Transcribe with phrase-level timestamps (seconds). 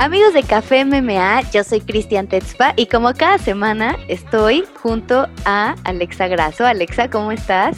[0.00, 5.74] Amigos de Café MMA, yo soy Cristian Tetzpa y como cada semana estoy junto a
[5.82, 6.64] Alexa Grasso.
[6.64, 7.76] Alexa, ¿cómo estás?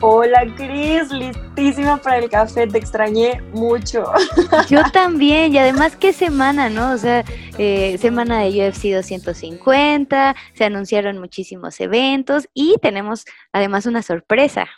[0.00, 4.04] Hola Cris, listísima para el café, te extrañé mucho.
[4.68, 6.92] Yo también, y además qué semana, ¿no?
[6.92, 7.24] O sea,
[7.56, 13.24] eh, semana de UFC 250, se anunciaron muchísimos eventos y tenemos
[13.54, 14.68] además una sorpresa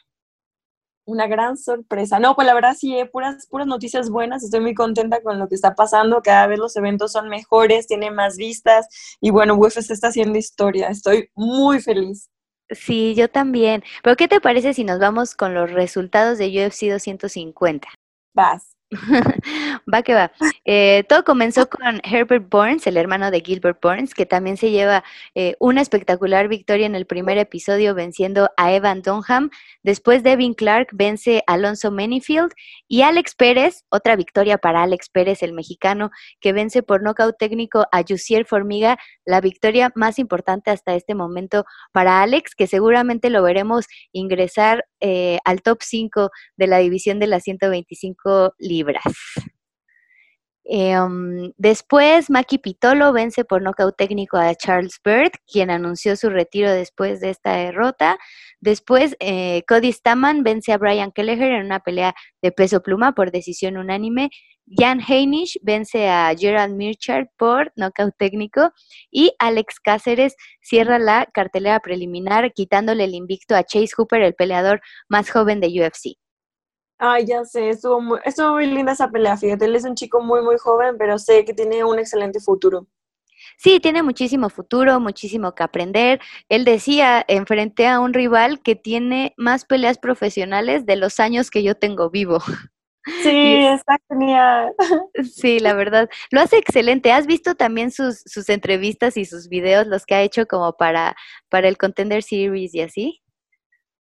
[1.04, 2.18] una gran sorpresa.
[2.18, 4.42] No, pues la verdad sí, eh, puras, puras noticias buenas.
[4.42, 6.22] Estoy muy contenta con lo que está pasando.
[6.22, 8.86] Cada vez los eventos son mejores, tienen más vistas
[9.20, 10.88] y bueno, UFC está haciendo historia.
[10.88, 12.28] Estoy muy feliz.
[12.70, 13.82] Sí, yo también.
[14.02, 17.88] Pero ¿qué te parece si nos vamos con los resultados de UFC 250?
[18.32, 18.69] Vas.
[19.92, 20.32] Va que va.
[20.64, 25.04] Eh, todo comenzó con Herbert Burns, el hermano de Gilbert Burns, que también se lleva
[25.34, 29.50] eh, una espectacular victoria en el primer episodio venciendo a Evan Dunham.
[29.82, 32.52] Después Devin Clark vence a Alonso Manyfield
[32.88, 36.10] y Alex Pérez, otra victoria para Alex Pérez, el mexicano,
[36.40, 41.64] que vence por nocaut técnico a Jussier Formiga, la victoria más importante hasta este momento
[41.92, 47.28] para Alex, que seguramente lo veremos ingresar eh, al top 5 de la división de
[47.28, 48.79] las 125 libras.
[50.72, 56.70] Em, después, Maki Pitolo vence por nocaut técnico a Charles Bird, quien anunció su retiro
[56.70, 58.18] después de esta derrota.
[58.60, 63.32] Después, eh, Cody Staman vence a Brian Kelleher en una pelea de peso pluma por
[63.32, 64.30] decisión unánime.
[64.68, 68.70] Jan Heinisch vence a Gerald Mirchard por nocaut técnico.
[69.10, 74.80] Y Alex Cáceres cierra la cartelera preliminar, quitándole el invicto a Chase Hooper, el peleador
[75.08, 76.19] más joven de UFC.
[77.02, 80.20] Ay, ya sé, estuvo muy, estuvo muy linda esa pelea, fíjate, él es un chico
[80.20, 82.86] muy, muy joven, pero sé que tiene un excelente futuro.
[83.56, 86.20] Sí, tiene muchísimo futuro, muchísimo que aprender.
[86.50, 91.62] Él decía, enfrenté a un rival que tiene más peleas profesionales de los años que
[91.62, 92.38] yo tengo vivo.
[93.22, 94.74] Sí, está genial.
[95.24, 96.10] Sí, la verdad.
[96.30, 97.12] Lo hace excelente.
[97.12, 101.16] ¿Has visto también sus, sus entrevistas y sus videos, los que ha hecho como para,
[101.48, 103.22] para el Contender Series y así?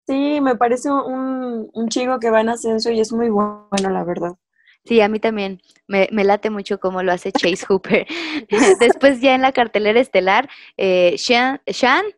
[0.10, 4.04] Sí, me parece un, un chico que va en ascenso y es muy bueno, la
[4.04, 4.32] verdad.
[4.84, 8.08] Sí, a mí también me, me late mucho cómo lo hace Chase Hooper.
[8.80, 11.60] Después ya en la cartelera estelar, eh, Sean,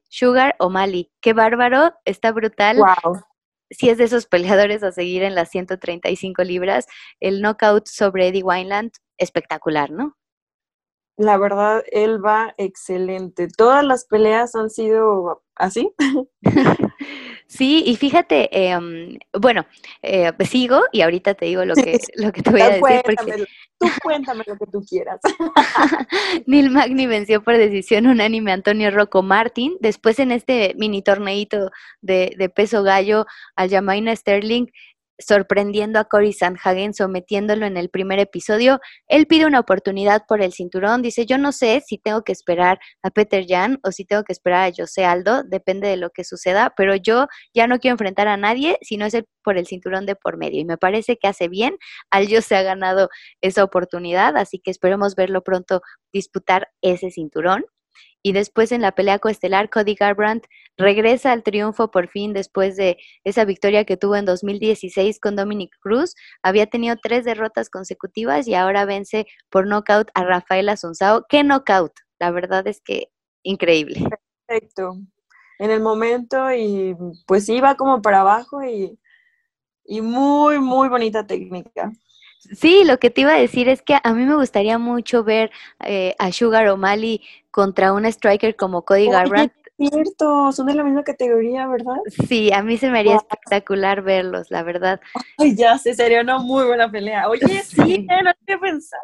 [0.08, 1.12] Sugar o Mali.
[1.20, 2.78] Qué bárbaro, está brutal.
[2.78, 3.24] Wow.
[3.70, 6.88] Si es de esos peleadores a seguir en las 135 libras,
[7.20, 10.16] el knockout sobre Eddie Wineland, espectacular, ¿no?
[11.18, 13.50] La verdad, él va excelente.
[13.50, 15.94] Todas las peleas han sido así.
[17.52, 19.66] Sí, y fíjate, em, bueno,
[20.02, 23.02] eh, sigo y ahorita te digo lo que, lo que te voy a decir.
[23.04, 23.46] Porque...
[23.78, 25.20] Tú cuéntame lo que tú quieras.
[26.46, 29.76] Neil Magni venció por decisión unánime a Antonio Rocco Martin.
[29.82, 33.26] Después en este mini torneito de, de peso gallo
[33.58, 34.68] al Jamaina Sterling
[35.22, 38.80] sorprendiendo a Cory Sandhagen, sometiéndolo en el primer episodio.
[39.08, 41.02] Él pide una oportunidad por el cinturón.
[41.02, 44.34] Dice, yo no sé si tengo que esperar a Peter Jan o si tengo que
[44.34, 48.28] esperar a José Aldo, depende de lo que suceda, pero yo ya no quiero enfrentar
[48.28, 50.60] a nadie si no es por el cinturón de por medio.
[50.60, 51.78] Y me parece que hace bien.
[52.10, 53.10] Al se ha ganado
[53.42, 55.82] esa oportunidad, así que esperemos verlo pronto
[56.14, 57.66] disputar ese cinturón.
[58.24, 60.46] Y después en la pelea coestelar, Cody Garbrandt
[60.78, 65.72] regresa al triunfo por fin después de esa victoria que tuvo en 2016 con Dominic
[65.80, 66.16] Cruz.
[66.44, 71.26] Había tenido tres derrotas consecutivas y ahora vence por knockout a Rafael Asunzao.
[71.28, 71.94] ¿Qué knockout?
[72.20, 73.10] La verdad es que
[73.44, 74.08] increíble.
[74.48, 74.98] Perfecto.
[75.58, 76.96] En el momento y
[77.28, 79.00] pues iba como para abajo y,
[79.86, 81.92] y muy, muy bonita técnica.
[82.42, 85.52] Sí, lo que te iba a decir es que a mí me gustaría mucho ver
[85.86, 87.22] eh, a Sugar O'Malley
[87.52, 89.54] contra un striker como Cody Garbrandt.
[89.78, 91.96] Cierto, son de la misma categoría, ¿verdad?
[92.28, 95.02] Sí, a mí se me haría espectacular verlos, la verdad.
[95.40, 97.28] Ay, ya sé, sería una muy buena pelea.
[97.28, 99.02] Oye, sí, no lo he pensado.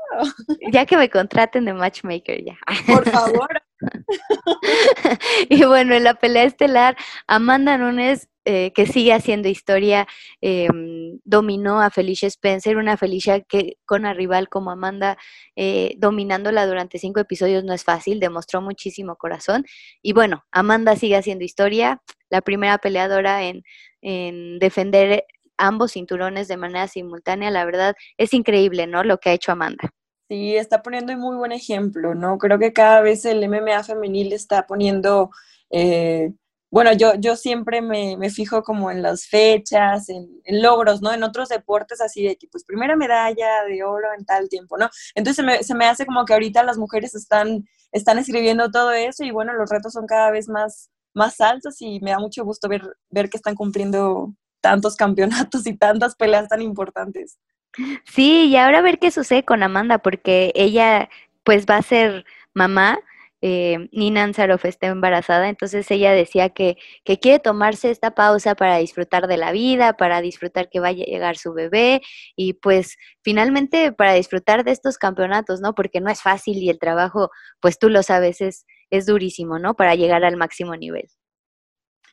[0.71, 2.57] Ya que me contraten de matchmaker, ya.
[2.85, 3.61] Por favor.
[5.49, 6.95] y bueno, en la pelea estelar,
[7.27, 10.07] Amanda Nunes eh, que sigue haciendo historia,
[10.39, 15.17] em, dominó a Felicia Spencer, una Felicia que con una rival como Amanda,
[15.55, 19.65] eh, dominándola durante cinco episodios no es fácil, demostró muchísimo corazón.
[20.01, 23.63] Y bueno, Amanda sigue haciendo historia, la primera peleadora en,
[24.01, 25.25] en defender
[25.57, 29.03] ambos cinturones de manera simultánea, la verdad es increíble, ¿no?
[29.03, 29.89] Lo que ha hecho Amanda.
[30.29, 32.37] Sí, está poniendo un muy buen ejemplo, ¿no?
[32.37, 35.29] Creo que cada vez el MMA femenil está poniendo
[35.69, 36.33] eh,
[36.69, 40.27] bueno, yo, yo siempre me, fijo como en las fechas, en,
[40.61, 41.13] logros, ¿no?
[41.13, 44.89] En otros deportes así de que, pues, primera medalla de oro en tal tiempo, ¿no?
[45.15, 48.91] Entonces se me, se me hace como que ahorita las mujeres están, están escribiendo todo
[48.91, 52.43] eso y, bueno, los retos son cada vez más, más altos y me da mucho
[52.43, 57.39] gusto ver, ver que están cumpliendo tantos campeonatos y tantas peleas tan importantes.
[58.05, 61.09] Sí, y ahora a ver qué sucede con Amanda, porque ella
[61.43, 62.99] pues va a ser mamá
[63.49, 68.75] eh, Nina Ansaroff está embarazada, entonces ella decía que, que, quiere tomarse esta pausa para
[68.75, 72.01] disfrutar de la vida, para disfrutar que vaya a llegar su bebé
[72.35, 75.75] y pues finalmente para disfrutar de estos campeonatos, ¿no?
[75.75, 77.29] Porque no es fácil y el trabajo,
[77.61, 79.75] pues tú lo sabes, es, es durísimo, ¿no?
[79.75, 81.07] Para llegar al máximo nivel.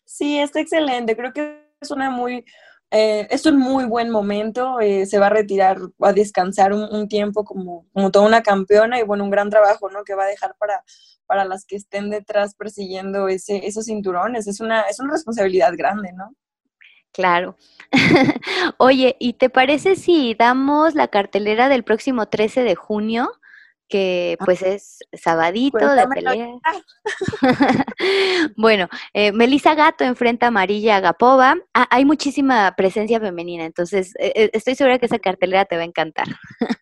[0.05, 2.45] Sí, está excelente, creo que es una muy
[2.91, 7.09] eh, es un muy buen momento, eh, se va a retirar, va a descansar un,
[7.09, 10.05] tiempo como, como, toda una campeona y bueno, un gran trabajo, ¿no?
[10.05, 10.85] Que va a dejar para,
[11.27, 14.47] para las que estén detrás persiguiendo ese, esos cinturones.
[14.47, 16.35] Es una, es una responsabilidad grande, ¿no?
[17.13, 17.57] Claro.
[18.79, 23.31] Oye, ¿y te parece si damos la cartelera del próximo 13 de junio?
[23.89, 26.49] Que pues es sabadito de pelea.
[28.57, 31.57] bueno, eh, Melissa Gato enfrenta a Amarilla Gapova.
[31.75, 35.83] Ah, hay muchísima presencia femenina, entonces eh, eh, estoy segura que esa cartelera te va
[35.83, 36.27] a encantar.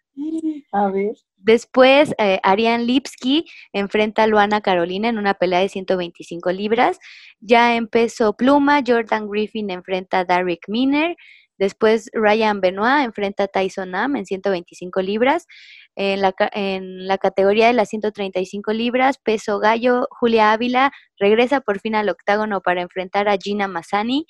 [0.73, 1.15] a ver.
[1.37, 6.99] Después, eh, Ariane Lipsky enfrenta a Luana Carolina en una pelea de 125 libras.
[7.41, 11.17] Ya empezó Pluma, Jordan Griffin enfrenta a Derek Miner.
[11.59, 15.47] Después Ryan Benoit enfrenta a Tyson Nam en 125 libras.
[15.95, 21.81] En la, en la categoría de las 135 libras, peso gallo, Julia Ávila regresa por
[21.81, 24.27] fin al octágono para enfrentar a Gina Massani.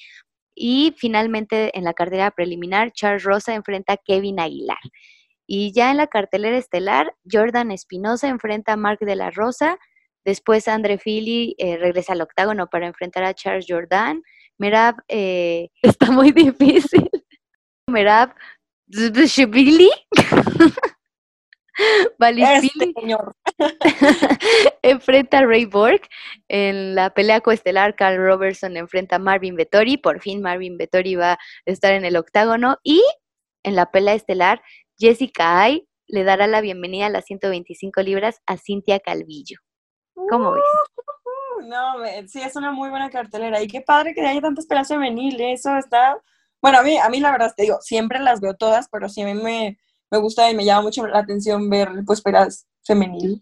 [0.55, 4.79] Y finalmente en la cartera preliminar, Charles Rosa enfrenta a Kevin Aguilar.
[5.47, 9.79] Y ya en la cartelera estelar, Jordan Espinosa enfrenta a Mark de la Rosa.
[10.25, 14.23] Después Andre Fili eh, regresa al octágono para enfrentar a Charles Jordan.
[14.59, 17.09] Merab eh, está muy difícil.
[17.89, 18.35] Merab
[18.89, 19.91] Shibili.
[22.21, 23.35] Este señor.
[24.83, 26.03] enfrenta a Ray Borg.
[26.49, 29.97] En la pelea coestelar, Carl Robertson enfrenta a Marvin Vettori.
[29.97, 32.79] Por fin Marvin Vettori va a estar en el octágono.
[32.83, 33.03] Y
[33.63, 34.63] en la pelea estelar,
[34.99, 39.59] Jessica Ay le dará la bienvenida a las 125 libras a Cintia Calvillo.
[40.31, 40.63] ¿Cómo ves?
[41.65, 41.95] No,
[42.27, 43.63] sí, es una muy buena cartelera.
[43.63, 45.61] Y qué padre que haya tantas peleas femeniles.
[45.61, 46.19] Eso está.
[46.61, 49.23] Bueno, a mí, a mí la verdad te digo, siempre las veo todas, pero sí
[49.23, 49.79] a mí me,
[50.13, 53.41] me gusta y me llama mucho la atención ver pues peleas femenil.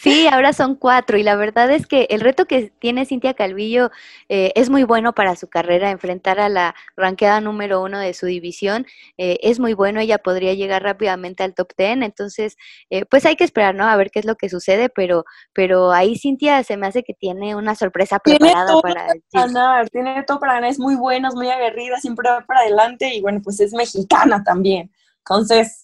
[0.00, 3.90] Sí, ahora son cuatro y la verdad es que el reto que tiene Cintia Calvillo
[4.30, 8.24] eh, es muy bueno para su carrera, enfrentar a la ranqueada número uno de su
[8.24, 8.86] división
[9.18, 12.56] eh, es muy bueno, ella podría llegar rápidamente al top ten, entonces
[12.88, 13.84] eh, pues hay que esperar, ¿no?
[13.84, 17.12] A ver qué es lo que sucede, pero, pero ahí Cintia se me hace que
[17.12, 21.50] tiene una sorpresa preparada para ganar, tiene todo para ganar, es muy buena, es muy
[21.50, 25.83] aguerrida, siempre va para adelante y bueno, pues es mexicana también, entonces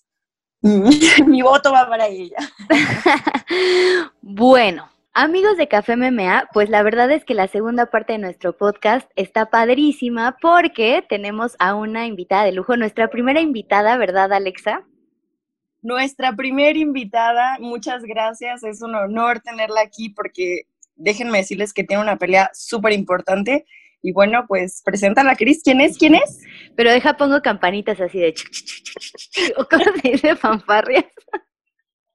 [1.26, 2.36] mi voto va para ella.
[4.22, 4.88] bueno.
[5.12, 9.10] Amigos de Café MMA, pues la verdad es que la segunda parte de nuestro podcast
[9.16, 14.86] está padrísima porque tenemos a una invitada de lujo, nuestra primera invitada, ¿verdad, Alexa?
[15.82, 20.62] Nuestra primera invitada, muchas gracias, es un honor tenerla aquí porque
[20.94, 23.66] déjenme decirles que tiene una pelea súper importante
[24.02, 25.62] y bueno, pues preséntala, Cris.
[25.62, 25.98] ¿Quién es?
[25.98, 26.40] ¿Quién es?
[26.76, 28.34] Pero deja, pongo campanitas así de...
[29.56, 30.36] ¿O cómo se dice?
[30.36, 31.04] Fanfarrias.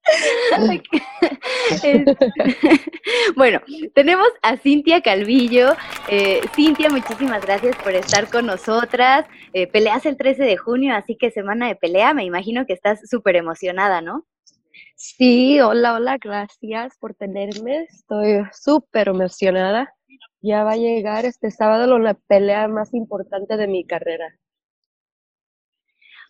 [3.35, 3.59] bueno,
[3.93, 5.75] tenemos a Cintia Calvillo.
[6.07, 9.25] Eh, Cintia, muchísimas gracias por estar con nosotras.
[9.53, 12.13] Eh, peleas el 13 de junio, así que semana de pelea.
[12.13, 14.25] Me imagino que estás súper emocionada, ¿no?
[14.95, 17.83] Sí, hola, hola, gracias por tenerme.
[17.83, 19.94] Estoy súper emocionada
[20.45, 24.37] ya va a llegar este sábado la pelea más importante de mi carrera.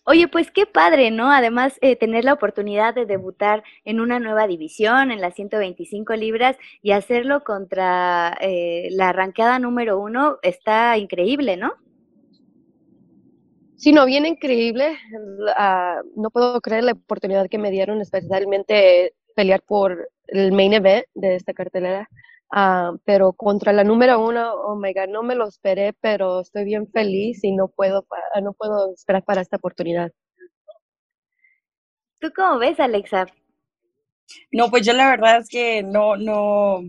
[0.08, 1.32] Oye, pues qué padre, ¿no?
[1.32, 6.58] Además, eh, tener la oportunidad de debutar en una nueva división, en las 125 libras,
[6.84, 11.74] y hacerlo contra eh, la ranqueada número uno, está increíble, ¿no?
[13.78, 14.96] Sí, no, bien increíble.
[15.58, 21.06] Ah, no puedo creer la oportunidad que me dieron, especialmente pelear por el main event
[21.16, 22.10] de esta cartelera.
[22.58, 26.64] Ah, pero contra la número uno, oh my God, no me lo esperé, pero estoy
[26.64, 28.08] bien feliz y no puedo,
[28.42, 30.14] no puedo esperar para esta oportunidad.
[32.22, 33.26] ¿Tú cómo ves, Alexa?
[34.54, 36.80] No, pues yo la verdad es que no, no,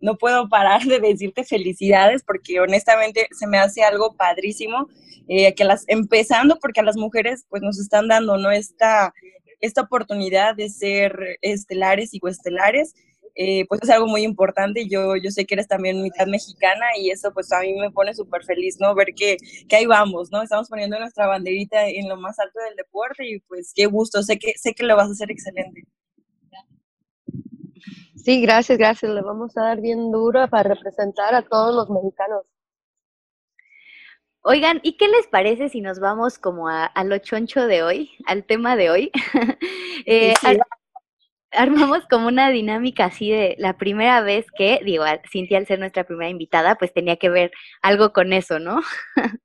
[0.00, 4.86] no puedo parar de decirte felicidades porque honestamente se me hace algo padrísimo
[5.28, 9.14] eh, que las empezando porque a las mujeres pues nos están dando no esta
[9.60, 12.94] esta oportunidad de ser estelares y coestelares
[13.36, 14.88] eh, pues es algo muy importante.
[14.88, 18.14] Yo, yo sé que eres también mitad mexicana y eso pues a mí me pone
[18.14, 18.94] súper feliz, ¿no?
[18.94, 19.36] Ver que,
[19.68, 20.42] que, ahí vamos, ¿no?
[20.42, 24.38] Estamos poniendo nuestra banderita en lo más alto del deporte y pues qué gusto, sé
[24.38, 25.84] que, sé que lo vas a hacer excelente.
[28.16, 29.12] Sí, gracias, gracias.
[29.12, 32.44] Le vamos a dar bien duro para representar a todos los mexicanos.
[34.40, 38.10] Oigan, ¿y qué les parece si nos vamos como a, a lo choncho de hoy,
[38.26, 39.10] al tema de hoy?
[40.06, 40.34] eh,
[41.56, 46.04] armamos como una dinámica así de la primera vez que, digo, Cintia al ser nuestra
[46.04, 48.80] primera invitada, pues tenía que ver algo con eso, ¿no?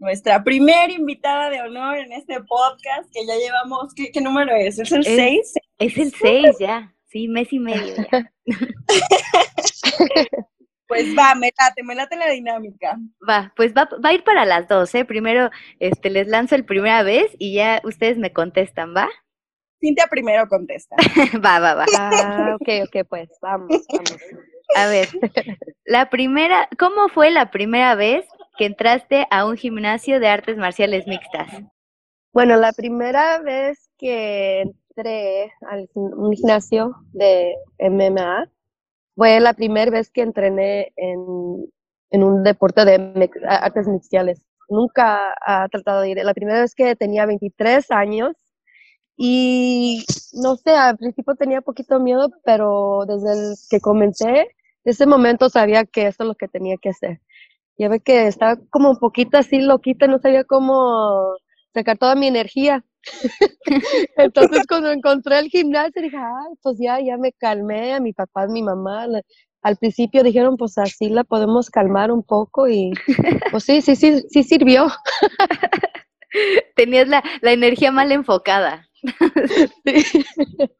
[0.00, 4.78] Nuestra primera invitada de honor en este podcast, que ya llevamos, ¿qué, número es?
[4.78, 5.54] ¿Es el 6?
[5.78, 8.30] Es, el 6 ya, sí, mes y medio ya.
[10.86, 12.98] Pues va, me late, me late la dinámica.
[13.26, 15.04] Va, pues va, va a ir para las dos, ¿eh?
[15.04, 19.08] Primero este, les lanzo el primera vez y ya ustedes me contestan, ¿va?
[19.80, 20.96] Cintia primero contesta.
[21.44, 21.84] va, va, va.
[21.98, 24.16] Ah, ok, ok, pues vamos, vamos.
[24.76, 25.08] A ver,
[25.84, 28.26] la primera, ¿cómo fue la primera vez
[28.56, 31.48] que entraste a un gimnasio de artes marciales mixtas?
[32.32, 38.50] Bueno, la primera vez que entré a un gimnasio de MMA
[39.14, 41.70] fue la primera vez que entrené en,
[42.10, 44.44] un deporte de artes marciales.
[44.68, 46.24] Nunca ha tratado de ir.
[46.24, 48.34] La primera vez que tenía 23 años
[49.16, 54.48] y no sé, al principio tenía poquito miedo, pero desde el que comencé,
[54.84, 57.20] ese momento sabía que eso es lo que tenía que hacer.
[57.78, 61.36] Ya ve que estaba como un poquito así loquita, no sabía cómo
[61.74, 62.84] sacar toda mi energía.
[64.16, 68.44] Entonces cuando encontré el gimnasio dije, ah, pues ya, ya me calmé, a mi papá,
[68.44, 69.06] a mi mamá,
[69.62, 72.92] al principio dijeron, pues así la podemos calmar un poco y
[73.50, 74.88] pues sí, sí, sí, sí sirvió.
[76.76, 78.88] Tenías la, la energía mal enfocada.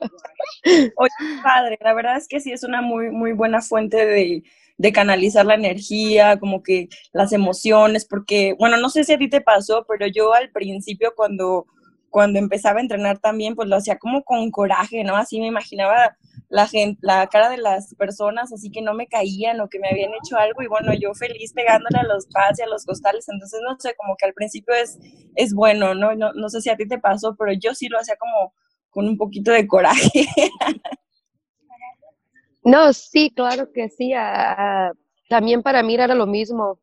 [0.96, 1.10] Oye,
[1.42, 4.42] padre, la verdad es que sí es una muy, muy buena fuente de,
[4.78, 9.28] de canalizar la energía, como que las emociones, porque, bueno, no sé si a ti
[9.28, 11.66] te pasó, pero yo al principio cuando,
[12.14, 15.16] cuando empezaba a entrenar también, pues lo hacía como con coraje, ¿no?
[15.16, 16.16] Así me imaginaba
[16.48, 20.36] la cara de las personas, así que no me caían o que me habían hecho
[20.36, 23.74] algo, y bueno, yo feliz pegándole a los pads y a los costales, entonces no
[23.80, 26.14] sé, como que al principio es, bueno, ¿no?
[26.14, 26.32] ¿no?
[26.34, 28.54] No sé si a ti te pasó, pero yo sí lo hacía como
[28.90, 30.28] con un poquito de coraje.
[32.66, 34.12] No, sí, claro que sí.
[35.28, 36.78] también para mí era lo mismo.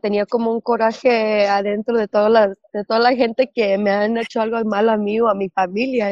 [0.00, 4.16] Tenía como un coraje adentro de toda, la, de toda la gente que me han
[4.16, 6.10] hecho algo mal a mí o a mi familia.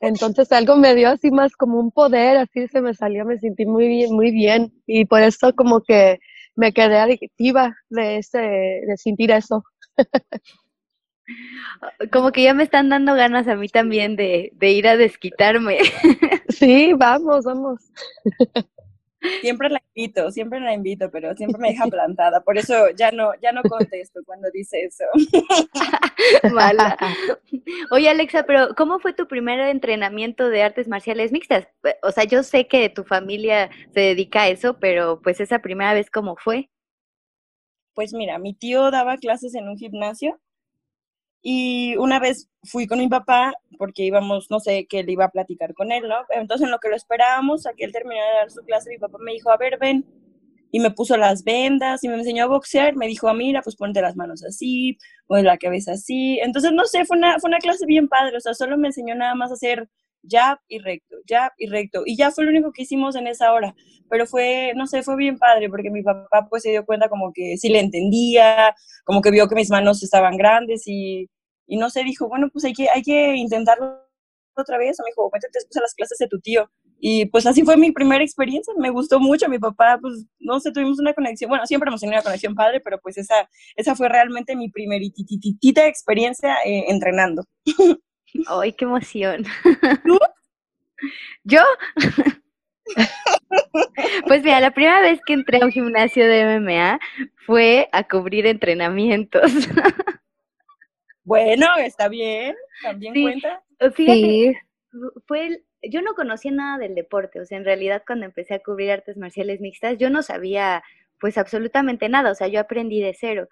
[0.00, 3.66] Entonces algo me dio así más como un poder, así se me salió, me sentí
[3.66, 4.72] muy bien, muy bien.
[4.86, 6.18] Y por eso como que
[6.56, 9.64] me quedé adictiva de, ese, de sentir eso.
[12.10, 15.78] Como que ya me están dando ganas a mí también de, de ir a desquitarme.
[16.48, 17.80] Sí, vamos, vamos.
[19.40, 22.40] Siempre la invito, siempre la invito, pero siempre me deja plantada.
[22.40, 25.04] Por eso ya no, ya no contesto cuando dice eso.
[26.52, 26.96] Mala.
[27.90, 31.68] Oye, Alexa, pero ¿cómo fue tu primer entrenamiento de artes marciales mixtas?
[32.02, 35.94] O sea, yo sé que tu familia se dedica a eso, pero pues esa primera
[35.94, 36.70] vez, ¿cómo fue?
[37.94, 40.40] Pues mira, mi tío daba clases en un gimnasio
[41.42, 45.30] y una vez fui con mi papá porque íbamos, no sé, que él iba a
[45.30, 46.16] platicar con él, ¿no?
[46.30, 48.98] Entonces en lo que lo esperábamos, a que él terminara de dar su clase, mi
[48.98, 50.04] papá me dijo, a ver, ven.
[50.72, 52.94] Y me puso las vendas y me enseñó a boxear.
[52.94, 56.38] Me dijo, mira, pues ponte las manos así, pon la cabeza así.
[56.40, 58.36] Entonces, no sé, fue una, fue una clase bien padre.
[58.36, 59.88] O sea, solo me enseñó nada más a hacer
[60.28, 62.02] jab y recto, jab y recto.
[62.04, 63.74] Y ya fue lo único que hicimos en esa hora.
[64.08, 67.32] Pero fue, no sé, fue bien padre porque mi papá pues se dio cuenta como
[67.32, 68.74] que sí le entendía,
[69.04, 71.28] como que vio que mis manos estaban grandes y,
[71.66, 74.00] y no sé, dijo, bueno, pues hay que, hay que intentarlo
[74.56, 74.98] otra vez.
[75.00, 76.70] O me dijo, métete después a las clases de tu tío.
[77.00, 80.70] Y pues así fue mi primera experiencia, me gustó mucho, mi papá, pues no sé,
[80.70, 84.10] tuvimos una conexión, bueno, siempre hemos tenido una conexión padre, pero pues esa, esa fue
[84.10, 87.44] realmente mi primerititita experiencia eh, entrenando.
[88.48, 89.44] ¡Ay, qué emoción!
[91.44, 91.60] ¿Yo?
[94.26, 96.98] Pues mira, la primera vez que entré a un gimnasio de MMA
[97.46, 99.52] fue a cubrir entrenamientos.
[101.22, 103.62] Bueno, está bien, también cuenta.
[103.94, 104.60] Fíjate,
[105.26, 108.90] fue yo no conocía nada del deporte, o sea, en realidad cuando empecé a cubrir
[108.90, 110.82] artes marciales mixtas, yo no sabía
[111.20, 113.48] pues absolutamente nada, o sea, yo aprendí de cero.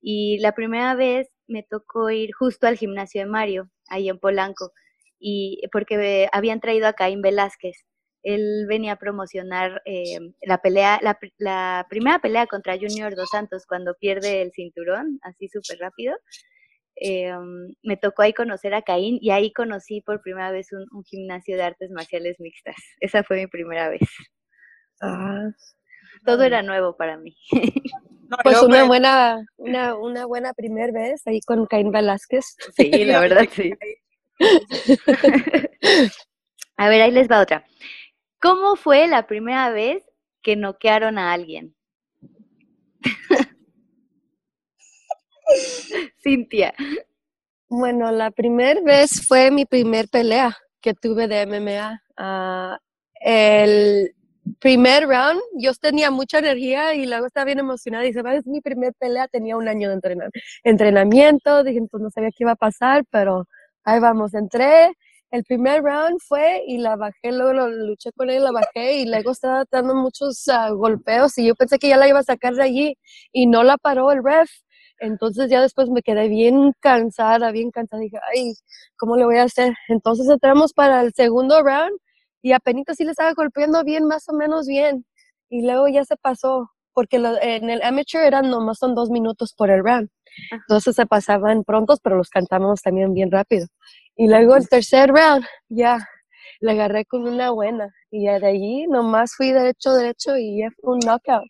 [0.00, 4.72] Y la primera vez me tocó ir justo al gimnasio de Mario, ahí en Polanco,
[5.18, 7.84] y porque habían traído a Caín Velázquez.
[8.22, 13.64] Él venía a promocionar eh, la pelea, la, la, primera pelea contra Junior Dos Santos
[13.66, 16.16] cuando pierde el cinturón, así súper rápido.
[17.00, 17.32] Eh,
[17.82, 21.62] me tocó ahí conocer a Caín y ahí conocí por primera vez un, gimnasio de
[21.62, 22.76] artes marciales mixtas.
[23.00, 24.00] Esa fue mi primera vez.
[25.00, 25.50] Ah,
[26.24, 27.36] Todo era nuevo para mí.
[28.42, 32.56] pues una buena, una, una buena primera vez ahí con Caín Velázquez.
[32.76, 33.72] Sí, la verdad sí.
[36.76, 37.64] a ver, ahí les va otra.
[38.40, 40.04] ¿Cómo fue la primera vez
[40.42, 41.74] que noquearon a alguien?
[46.22, 46.74] Cintia.
[47.68, 50.56] Bueno, la primera vez fue mi primer pelea.
[50.80, 52.02] que tuve de MMA.
[52.16, 52.78] Ah,
[53.20, 54.14] el
[54.60, 58.94] primer round yo tenía mucha energía y luego estaba bien emocionada dice, es mi primer
[58.94, 60.30] pelea, tenía un año de entrenar,
[60.64, 63.46] entrenamiento, dije, pues no sabía qué iba a pasar, pero
[63.84, 64.92] ahí vamos, entré,
[65.30, 69.06] el primer round fue y la bajé, luego lo luché con él, la bajé y
[69.06, 72.54] luego estaba dando muchos ah, golpeos y yo pensé que ya la iba a sacar
[72.54, 72.98] de allí
[73.32, 74.50] y no la paró el ref.
[75.00, 78.02] Entonces ya después me quedé bien cansada, bien cansada.
[78.02, 78.54] Dije, ay,
[78.96, 79.74] ¿cómo le voy a hacer?
[79.88, 81.98] Entonces entramos para el segundo round
[82.42, 85.04] y apenas sí le estaba golpeando bien, más o menos bien.
[85.48, 89.70] Y luego ya se pasó, porque en el amateur eran nomás son dos minutos por
[89.70, 90.08] el round.
[90.52, 93.66] Entonces se pasaban prontos, pero los cantábamos también bien rápido.
[94.16, 95.98] Y luego el tercer round, ya,
[96.60, 97.92] le agarré con una buena.
[98.10, 101.48] Y ya de allí nomás fui derecho, derecho y ya fue un knockout.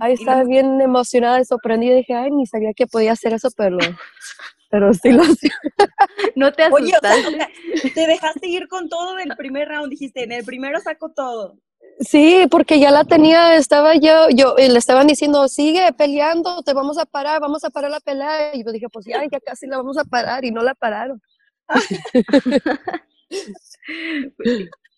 [0.00, 1.94] Ahí estaba bien emocionada y sorprendida.
[1.96, 3.78] Dije, ay, ni sabía que podía hacer eso, pero,
[4.70, 5.52] pero sí lo hacía.
[6.34, 7.28] No te asustaste.
[7.28, 9.90] Oye, te dejaste ir con todo del primer round.
[9.90, 11.56] Dijiste, en el primero saco todo.
[12.00, 16.98] Sí, porque ya la tenía, estaba yo, yo le estaban diciendo, sigue peleando, te vamos
[16.98, 18.54] a parar, vamos a parar la pelea.
[18.54, 21.22] Y yo dije, pues ya, ya casi la vamos a parar y no la pararon.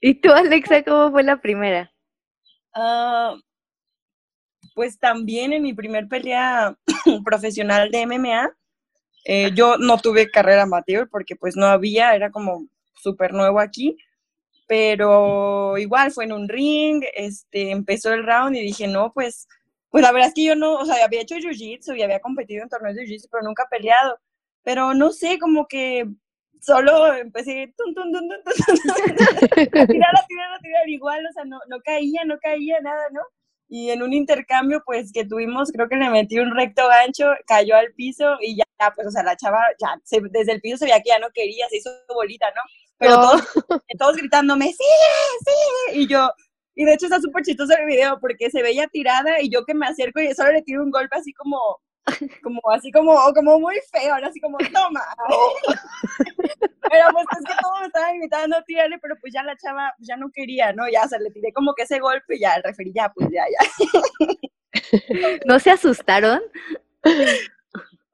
[0.00, 1.92] ¿Y tú, Alexa, cómo fue la primera?
[2.74, 3.36] Ah,
[4.78, 6.78] pues también en mi primer pelea
[7.24, 8.48] profesional de MMA,
[9.24, 13.96] eh, yo no tuve carrera amateur porque pues no había, era como súper nuevo aquí
[14.68, 19.48] pero igual fue en un ring, este, empezó el round y dije, no, pues,
[19.88, 22.62] pues la verdad es que yo no, o sea, había hecho jiu-jitsu y había competido
[22.62, 24.20] en torneos de jiu-jitsu, pero nunca peleado.
[24.62, 26.06] Pero no sé, como que
[26.60, 31.80] solo empecé tum, tum, tum, a tirar, a tirar, a tirar, igual, o sea, no
[31.82, 33.22] caía, no caía nada, ¿no?
[33.68, 37.76] Y en un intercambio, pues, que tuvimos, creo que le metí un recto gancho, cayó
[37.76, 41.02] al piso y ya, pues, o sea, la chava, ya, desde el piso se veía
[41.02, 42.62] que ya no quería, se hizo bolita, ¿no?
[42.98, 43.42] pero todos,
[43.98, 46.30] todos gritándome, sigue, sigue, y yo,
[46.74, 49.74] y de hecho está súper chistoso el video porque se veía tirada y yo que
[49.74, 51.58] me acerco y solo le tiro un golpe así como,
[52.42, 55.02] como así como, como muy feo, así como, toma.
[56.90, 60.08] pero pues es que todos me estaban gritando, tírale, pero pues ya la chava pues,
[60.08, 60.88] ya no quería, ¿no?
[60.88, 63.28] Ya, o sea, le tiré como que ese golpe y ya el referí, ya, pues
[63.30, 63.68] ya, ya.
[65.46, 66.40] ¿No se asustaron?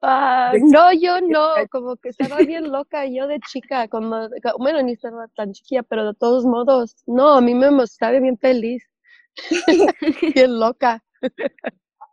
[0.01, 4.93] Ah, no, yo no, como que estaba bien loca yo de chica, como, bueno, ni
[4.93, 8.87] estaba tan chiquilla, pero de todos modos, no, a mí me estaba bien feliz,
[10.35, 11.03] bien loca.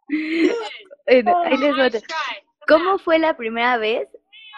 [2.69, 4.09] ¿Cómo fue la primera vez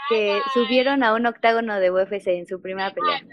[0.08, 3.24] que subieron a un octágono de UFC en su primera pelea?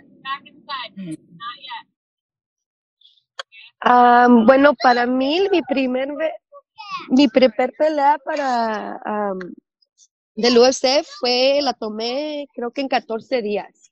[3.81, 6.07] Ah, bueno, para mí mi primer
[7.09, 9.01] mi primer pelea para
[10.35, 13.91] del UFC fue, la tomé creo que en 14 días.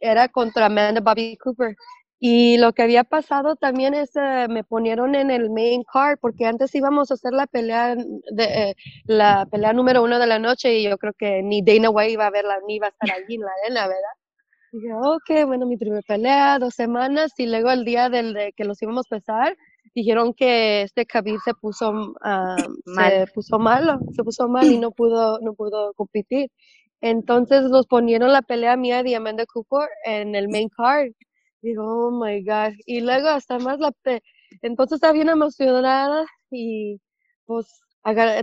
[0.00, 1.76] Era contra Amanda Bobby Cooper.
[2.22, 6.44] Y lo que había pasado también es, eh, me ponieron en el main card, porque
[6.44, 8.74] antes íbamos a hacer la pelea, de, eh,
[9.06, 12.26] la pelea número uno de la noche, y yo creo que ni Dana White iba
[12.26, 14.14] a verla, ni iba a estar allí en la arena, ¿verdad?
[14.72, 18.52] Y dije, ok, bueno, mi primera pelea, dos semanas, y luego el día del de
[18.54, 19.56] que los íbamos a pesar,
[19.94, 23.12] dijeron que este Khabib se puso uh, mal.
[23.12, 26.50] se puso malo, se puso mal y no pudo no pudo competir.
[27.00, 31.12] Entonces los ponieron la pelea mía de Amanda Cooper en el main card.
[31.62, 32.72] Digo, oh my god.
[32.86, 33.92] Y luego hasta más la
[34.62, 37.00] entonces estaba bien emocionada y
[37.46, 37.80] pues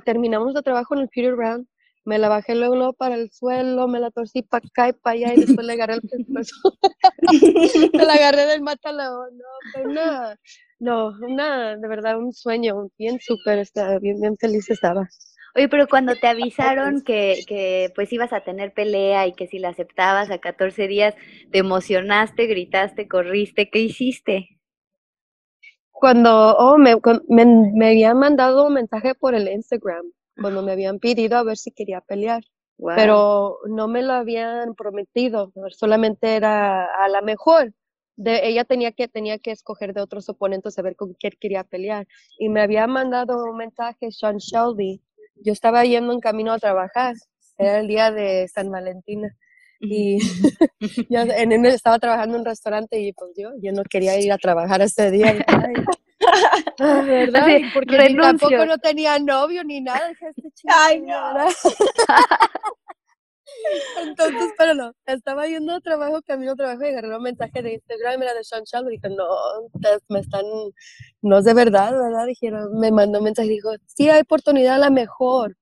[0.05, 1.67] terminamos el trabajo en el Peter Round.
[2.05, 5.33] Me la bajé luego, para el suelo, me la torcí para acá y para allá
[5.33, 6.55] y después le agarré el pescuezo.
[7.93, 9.37] me la agarré del mataleón.
[9.37, 10.39] No, fue una,
[10.79, 13.67] no, una, de verdad, un sueño, bien súper,
[13.99, 15.05] bien, bien feliz estaba.
[15.55, 19.59] Oye, pero cuando te avisaron que, que pues ibas a tener pelea y que si
[19.59, 21.15] la aceptabas a 14 días,
[21.51, 24.59] te emocionaste, gritaste, corriste, ¿qué hiciste?
[25.91, 26.95] Cuando, oh, me,
[27.27, 30.05] me, me habían mandado un mensaje por el Instagram,
[30.39, 32.43] cuando me habían pedido a ver si quería pelear.
[32.95, 37.73] Pero no me lo habían prometido, solamente era a la mejor
[38.17, 42.07] ella tenía que, tenía que escoger de otros oponentes a ver con quién quería pelear.
[42.39, 45.01] Y me había mandado un mensaje Sean Shelby.
[45.43, 47.15] Yo estaba yendo en camino a trabajar.
[47.57, 49.23] Era el día de San Valentín.
[49.79, 50.17] Y
[51.09, 54.31] yo en, él estaba trabajando en un restaurante y pues yo, yo no quería ir
[54.31, 55.35] a trabajar ese día.
[56.79, 57.47] Ah, ¿verdad?
[57.73, 60.11] Porque tampoco no tenía novio ni nada.
[60.11, 61.15] Este Ay, no.
[64.01, 67.73] Entonces, pero no, estaba yendo a trabajo, camino a trabajo y agarré un mensaje de
[67.73, 69.25] Instagram, era de Sean y dije, no,
[70.09, 70.45] me están,
[71.21, 72.25] no es de verdad, ¿verdad?
[72.25, 75.57] Dijeron, me mandó un mensaje y dijo, sí hay oportunidad a la mejor.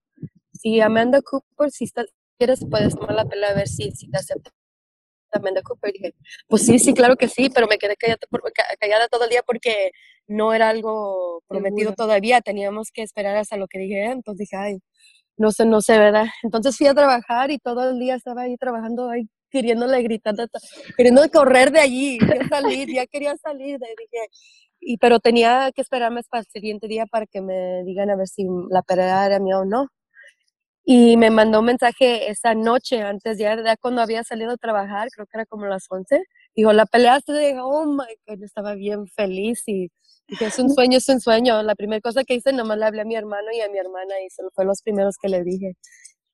[0.53, 4.17] Si Amanda Cooper, si estás, quieres, puedes tomar la pelea a ver si, si te
[4.17, 4.51] acepta
[5.31, 5.93] Amanda Cooper.
[5.93, 6.15] dije,
[6.47, 8.19] pues sí, sí, claro que sí, pero me quedé callada,
[8.79, 9.91] callada todo el día porque
[10.27, 14.79] no era algo prometido todavía, teníamos que esperar hasta lo que dije, entonces dije, ay,
[15.37, 16.25] no sé, no sé, ¿verdad?
[16.43, 20.35] Entonces fui a trabajar y todo el día estaba ahí trabajando, ahí queriéndole gritar,
[20.97, 24.27] queriendo correr de allí, quería salir, ya quería salir, dije,
[24.79, 28.27] y, pero tenía que esperarme hasta el siguiente día para que me digan a ver
[28.27, 29.87] si la pelea era mía o no.
[30.87, 35.07] Y me mandó un mensaje esa noche, antes ya, ya cuando había salido a trabajar,
[35.11, 36.21] creo que era como las 11.
[36.55, 39.89] Dijo, la peleaste, dije, oh my God, estaba bien feliz y
[40.27, 41.61] dije, es un sueño, es un sueño.
[41.63, 44.13] La primera cosa que hice, nomás le hablé a mi hermano y a mi hermana
[44.25, 45.73] y se fue los primeros que le dije.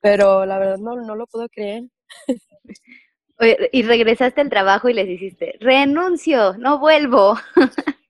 [0.02, 1.86] Pero la verdad no, no lo puedo creer.
[3.72, 7.36] y regresaste al trabajo y les hiciste, renuncio, no vuelvo.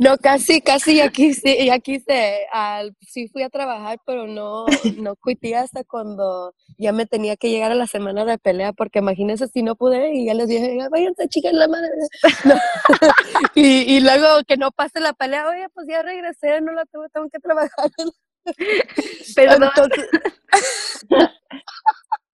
[0.00, 4.64] No, casi, casi aquí sí, aquí se, al, sí fui a trabajar, pero no,
[4.96, 9.00] no cuité hasta cuando ya me tenía que llegar a la semana de pelea, porque
[9.00, 11.90] imagínense si no pude y ya les dije, váyanse chicas la madre.
[13.56, 17.08] y, y, luego que no pase la pelea, oye, pues ya regresé, no la tuve,
[17.12, 17.90] tengo que trabajar.
[19.34, 19.70] Perdón.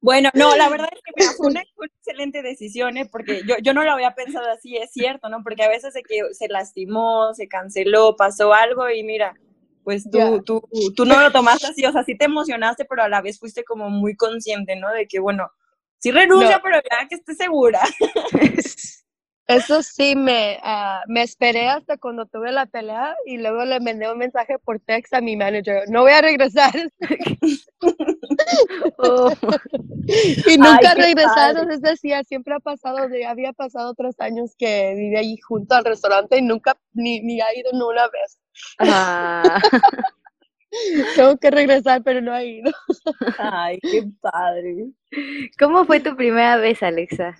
[0.04, 3.08] Bueno, no, la verdad es que fue una, excelente decisión, ¿eh?
[3.10, 5.42] porque yo, yo no lo había pensado así, es cierto, ¿no?
[5.42, 9.34] Porque a veces de que se lastimó, se canceló, pasó algo y mira,
[9.82, 10.62] pues tú, tú,
[10.94, 13.64] tú no lo tomaste así, o sea, sí te emocionaste, pero a la vez fuiste
[13.64, 14.92] como muy consciente, ¿no?
[14.92, 15.50] De que, bueno,
[15.96, 17.80] sí renuncia, pero ya que esté segura.
[19.46, 24.10] Eso sí, me, uh, me esperé hasta cuando tuve la pelea y luego le mandé
[24.10, 25.82] un mensaje por text a mi manager.
[25.88, 26.72] No voy a regresar.
[28.98, 29.30] oh.
[30.46, 35.18] Y nunca regresaron, es decir, siempre ha pasado, de, había pasado tres años que vive
[35.18, 38.38] ahí junto al restaurante y nunca ni, ni ha ido ni una vez.
[38.78, 39.60] Ah.
[41.16, 42.72] Tengo que regresar, pero no ha ido.
[43.38, 44.88] Ay, qué padre.
[45.58, 47.36] ¿Cómo fue tu primera vez, Alexa?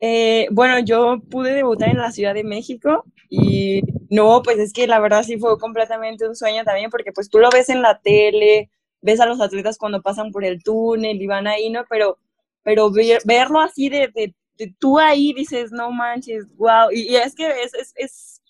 [0.00, 3.80] Eh, bueno, yo pude debutar en la Ciudad de México y
[4.10, 7.38] no, pues es que la verdad sí fue completamente un sueño también porque pues tú
[7.38, 11.26] lo ves en la tele, ves a los atletas cuando pasan por el túnel y
[11.26, 11.84] van ahí, ¿no?
[11.88, 12.18] Pero,
[12.62, 12.90] pero
[13.24, 14.34] verlo así de, de,
[14.78, 18.42] tú ahí dices, no manches, wow, y, es que es, es, es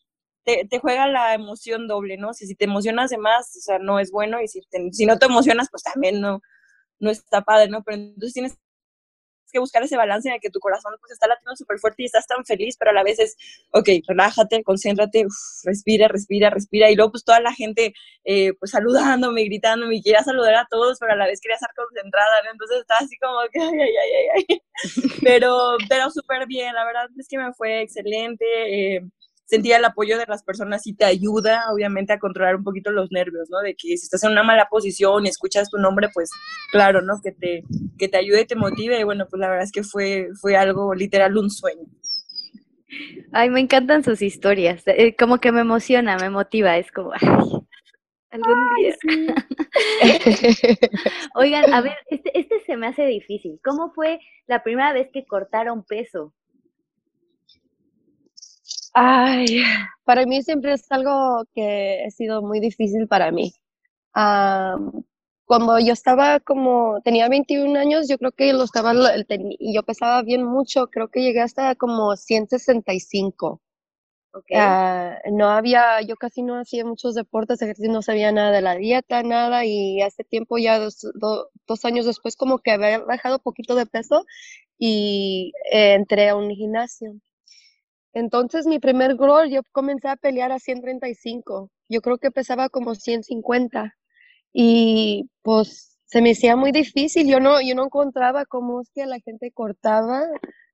[0.44, 2.32] te, te, juega la emoción doble, ¿no?
[2.34, 5.26] Si, te emocionas de más, o sea, no es bueno y si, si no te
[5.26, 6.40] emocionas, pues también no,
[7.00, 7.82] no está padre, ¿no?
[7.82, 8.58] Pero entonces tienes
[9.52, 12.06] que buscar ese balance en el que tu corazón pues está latiendo súper fuerte y
[12.06, 13.36] estás tan feliz, pero a la vez es,
[13.72, 15.26] ok, relájate, concéntrate,
[15.64, 16.90] respira, respira, respira.
[16.90, 20.98] Y luego pues toda la gente eh, pues saludándome, gritándome, y quería saludar a todos,
[20.98, 22.52] pero a la vez quería estar concentrada, ¿no?
[22.52, 24.60] Entonces estaba así como que, ay, ay, ay, ay, ay.
[25.22, 28.44] Pero, pero súper bien, la verdad es que me fue excelente.
[28.96, 29.00] Eh,
[29.46, 33.10] sentía el apoyo de las personas y te ayuda, obviamente, a controlar un poquito los
[33.10, 33.60] nervios, ¿no?
[33.60, 36.30] De que si estás en una mala posición y escuchas tu nombre, pues
[36.70, 37.20] claro, ¿no?
[37.22, 37.62] Que te,
[37.98, 39.00] que te ayude y te motive.
[39.00, 41.86] Y bueno, pues la verdad es que fue, fue algo literal, un sueño.
[43.32, 44.82] Ay, me encantan sus historias.
[44.86, 46.76] Eh, como que me emociona, me motiva.
[46.76, 47.28] Es como, ay,
[48.30, 48.96] algún día.
[51.34, 53.60] Oigan, a ver, este, este se me hace difícil.
[53.64, 56.32] ¿Cómo fue la primera vez que cortaron peso?
[58.98, 59.62] Ay,
[60.04, 63.52] para mí siempre es algo que ha sido muy difícil para mí.
[65.44, 68.94] cuando yo estaba como, tenía 21 años, yo creo que lo estaba,
[69.28, 73.60] y yo pesaba bien mucho, creo que llegué hasta como 165.
[74.32, 74.56] Okay.
[74.58, 78.76] Ah, no había, yo casi no hacía muchos deportes, ejercicios, no sabía nada de la
[78.76, 81.06] dieta, nada, y hace tiempo ya, dos,
[81.66, 84.24] dos años después, como que había bajado poquito de peso
[84.78, 87.14] y eh, entré a un gimnasio.
[88.16, 91.68] Entonces, mi primer gol, yo comencé a pelear a 135.
[91.90, 93.94] Yo creo que pesaba como 150.
[94.54, 97.28] Y pues se me hacía muy difícil.
[97.28, 100.22] Yo no, yo no encontraba cómo es que la gente cortaba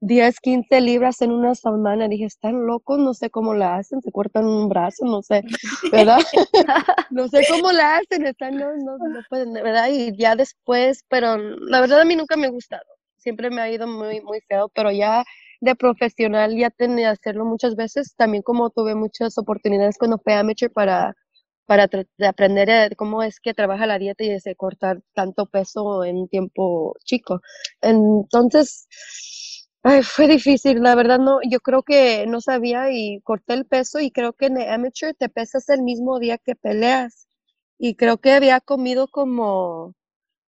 [0.03, 2.07] 10, 15 libras en una semana.
[2.07, 5.43] Dije, están locos, no sé cómo la hacen, se cortan un brazo, no sé,
[5.93, 6.21] ¿verdad?
[7.11, 9.89] no sé cómo la hacen, están, no, no, no pueden, ¿verdad?
[9.91, 12.87] Y ya después, pero la verdad a mí nunca me ha gustado.
[13.17, 15.25] Siempre me ha ido muy, muy feo, pero ya
[15.63, 20.73] de profesional ya tenía hacerlo muchas veces, también como tuve muchas oportunidades cuando fui amateur
[20.73, 21.15] para,
[21.67, 21.89] para
[22.29, 26.97] aprender cómo es que trabaja la dieta y de cortar tanto peso en un tiempo
[27.05, 27.41] chico.
[27.81, 28.89] Entonces,
[30.03, 34.11] fue difícil, la verdad no, yo creo que no sabía y corté el peso y
[34.11, 37.29] creo que en amateur te pesas el mismo día que peleas
[37.79, 39.95] y creo que había comido como,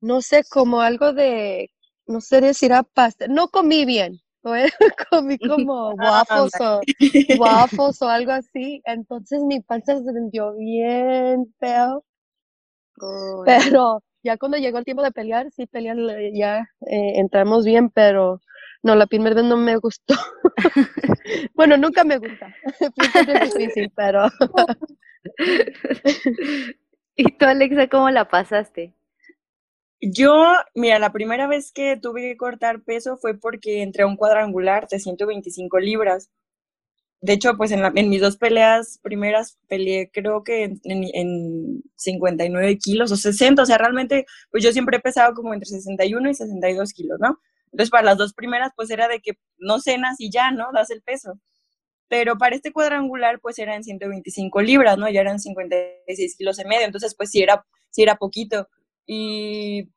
[0.02, 1.72] no sé, como algo de,
[2.08, 4.20] no sé decir a pasta, no comí bien,
[5.12, 6.82] comí como waffles o,
[7.40, 12.04] waffles o algo así, entonces mi panza se sintió bien feo.
[13.46, 15.98] Pero ya cuando llegó el tiempo de pelear, sí pelear,
[16.34, 18.42] ya eh, entramos bien, pero
[18.84, 20.16] No, la primera vez no me gustó.
[21.54, 22.54] bueno, nunca me gusta.
[22.80, 24.28] es difícil, pero...
[27.16, 28.94] ¿Y tú, Alexa, cómo la pasaste?
[30.02, 34.16] Yo, mira, la primera vez que tuve que cortar peso fue porque entré a un
[34.16, 36.30] cuadrangular de 125 libras.
[37.22, 42.78] De hecho, pues en, la, mis dos peleas primeras peleé creo que en, en, 59
[42.78, 46.34] kilos o 60, o sea, realmente, pues yo siempre he pesado como entre 61 y
[46.34, 47.40] 62 kilos, ¿no?
[47.72, 50.72] Entonces, para las dos primeras, pues era de que no cenas y ya, ¿no?
[50.74, 51.40] Das el peso.
[52.10, 55.10] Pero para este cuadrangular, pues eran 125 libras, ¿no?
[55.10, 58.68] Ya eran 56 kilos y medio, entonces, pues sí era, sí era poquito
[59.12, 59.90] y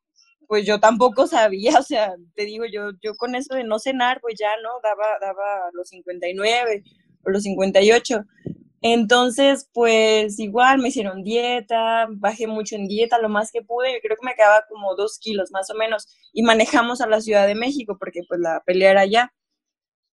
[0.49, 4.21] pues yo tampoco sabía, o sea, te digo, yo, yo con eso de no cenar,
[4.23, 4.71] pues ya, ¿no?
[4.83, 6.83] Daba, daba los 59
[7.25, 8.25] o los 58.
[8.81, 14.17] Entonces, pues igual me hicieron dieta, bajé mucho en dieta lo más que pude, creo
[14.17, 17.55] que me quedaba como dos kilos más o menos, y manejamos a la Ciudad de
[17.55, 19.33] México porque pues la pelea era allá.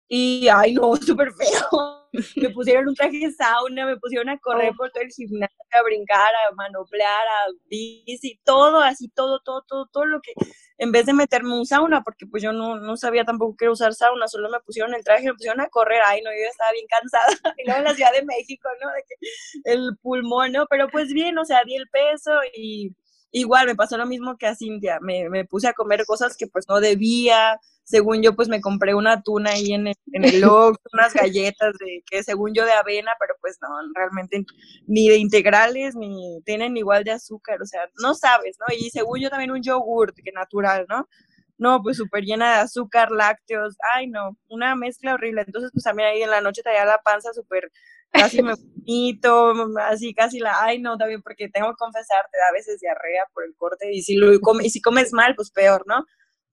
[0.09, 2.09] Y, ay, no, súper feo.
[2.37, 4.77] Me pusieron un traje de sauna, me pusieron a correr oh.
[4.77, 9.87] por todo el gimnasio, a brincar, a manoplear, a bici, todo, así, todo, todo, todo,
[9.93, 10.33] todo lo que,
[10.79, 13.93] en vez de meterme un sauna, porque pues yo no, no sabía tampoco que usar
[13.93, 16.87] sauna, solo me pusieron el traje, me pusieron a correr, ay, no, yo estaba bien
[16.89, 17.27] cansada,
[17.59, 18.89] y luego en la Ciudad de México, ¿no?
[18.91, 20.67] De que el pulmón, ¿no?
[20.67, 22.91] Pero pues bien, o sea, di el peso y
[23.33, 26.47] igual me pasó lo mismo que a Cintia, me, me puse a comer cosas que
[26.47, 30.45] pues no debía, según yo, pues me compré una tuna ahí en el, en el
[30.45, 34.45] unas galletas de que según yo de avena, pero pues no, realmente
[34.87, 38.75] ni de integrales, ni tienen igual de azúcar, o sea, no sabes, ¿no?
[38.77, 41.09] Y según yo también un yogurt, que natural, ¿no?
[41.57, 45.45] No, pues súper llena de azúcar, lácteos, ay no, una mezcla horrible.
[45.47, 47.73] Entonces, pues también ahí en la noche traía la panza súper,
[48.13, 52.81] casi me bonito, así casi la, ay no, también porque tengo que confesarte, a veces
[52.81, 56.05] diarrea por el corte y si, lo, y si comes mal, pues peor, ¿no?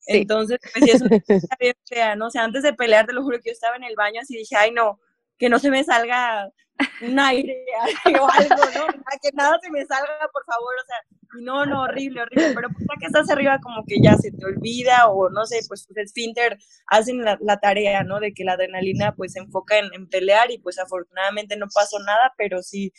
[0.08, 1.20] Entonces, pues sí, es una
[1.60, 2.28] bien fea, ¿no?
[2.28, 4.38] O sea, antes de pelear, te lo juro que yo estaba en el baño así
[4.38, 5.00] dije, ay, no,
[5.38, 6.50] que no se me salga
[7.02, 7.66] un aire
[8.22, 8.88] o algo, ¿no?
[9.22, 10.98] Que nada se me salga, por favor, o sea,
[11.42, 14.46] no, no, horrible, horrible, pero pues ya que estás arriba como que ya se te
[14.46, 18.20] olvida o no sé, pues el esfínter hacen la, tarea, ¿no?
[18.20, 22.34] De que la adrenalina pues se enfoca en, pelear y pues afortunadamente no pasó nada,
[22.38, 22.94] pero sí,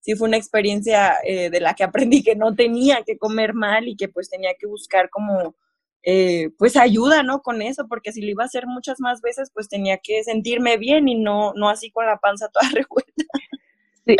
[0.00, 3.88] sí fue una experiencia eh, de la que aprendí que no tenía que comer mal
[3.88, 5.54] y que pues tenía que buscar como
[6.10, 7.42] eh, pues ayuda, ¿no?
[7.42, 10.78] Con eso, porque si lo iba a hacer muchas más veces, pues tenía que sentirme
[10.78, 13.24] bien y no, no así con la panza toda revuelta.
[14.06, 14.16] Sí.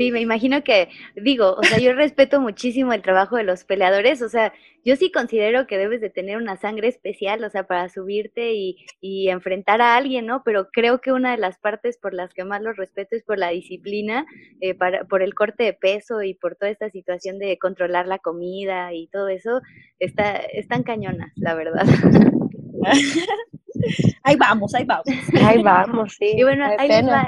[0.00, 4.22] Sí, me imagino que, digo, o sea, yo respeto muchísimo el trabajo de los peleadores,
[4.22, 7.90] o sea, yo sí considero que debes de tener una sangre especial, o sea, para
[7.90, 10.42] subirte y, y enfrentar a alguien, ¿no?
[10.42, 13.36] Pero creo que una de las partes por las que más los respeto es por
[13.38, 14.24] la disciplina,
[14.62, 18.20] eh, para, por el corte de peso y por toda esta situación de controlar la
[18.20, 19.60] comida y todo eso,
[19.98, 21.84] está, están cañonas, la verdad.
[24.22, 25.06] Ahí vamos, ahí vamos.
[25.44, 26.34] Ahí vamos, sí.
[26.36, 27.26] Y bueno, ahí, les va,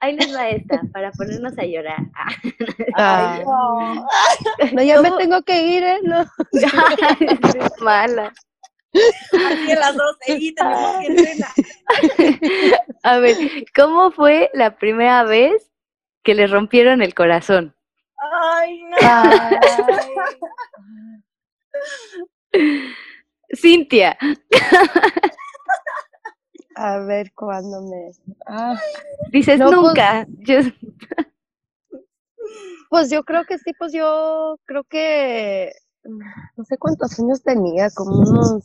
[0.00, 1.98] ahí, les va, esta, para ponernos a llorar.
[2.94, 4.06] Ay, no.
[4.72, 4.82] no.
[4.82, 5.98] ya me tengo que ir, ¿eh?
[6.02, 6.24] No.
[6.52, 8.32] es mala.
[8.92, 10.16] Aquí en las dos.
[13.02, 13.36] A ver,
[13.74, 15.70] ¿cómo fue la primera vez
[16.22, 17.74] que le rompieron el corazón?
[18.18, 18.96] Ay, no.
[19.02, 19.58] Ay.
[23.54, 24.16] Cintia.
[26.82, 28.10] A ver cuándo me.
[28.46, 28.74] Ah.
[29.30, 30.26] Dices pues nunca.
[32.88, 38.16] Pues yo creo que sí, pues yo creo que no sé cuántos años tenía, como
[38.18, 38.64] unos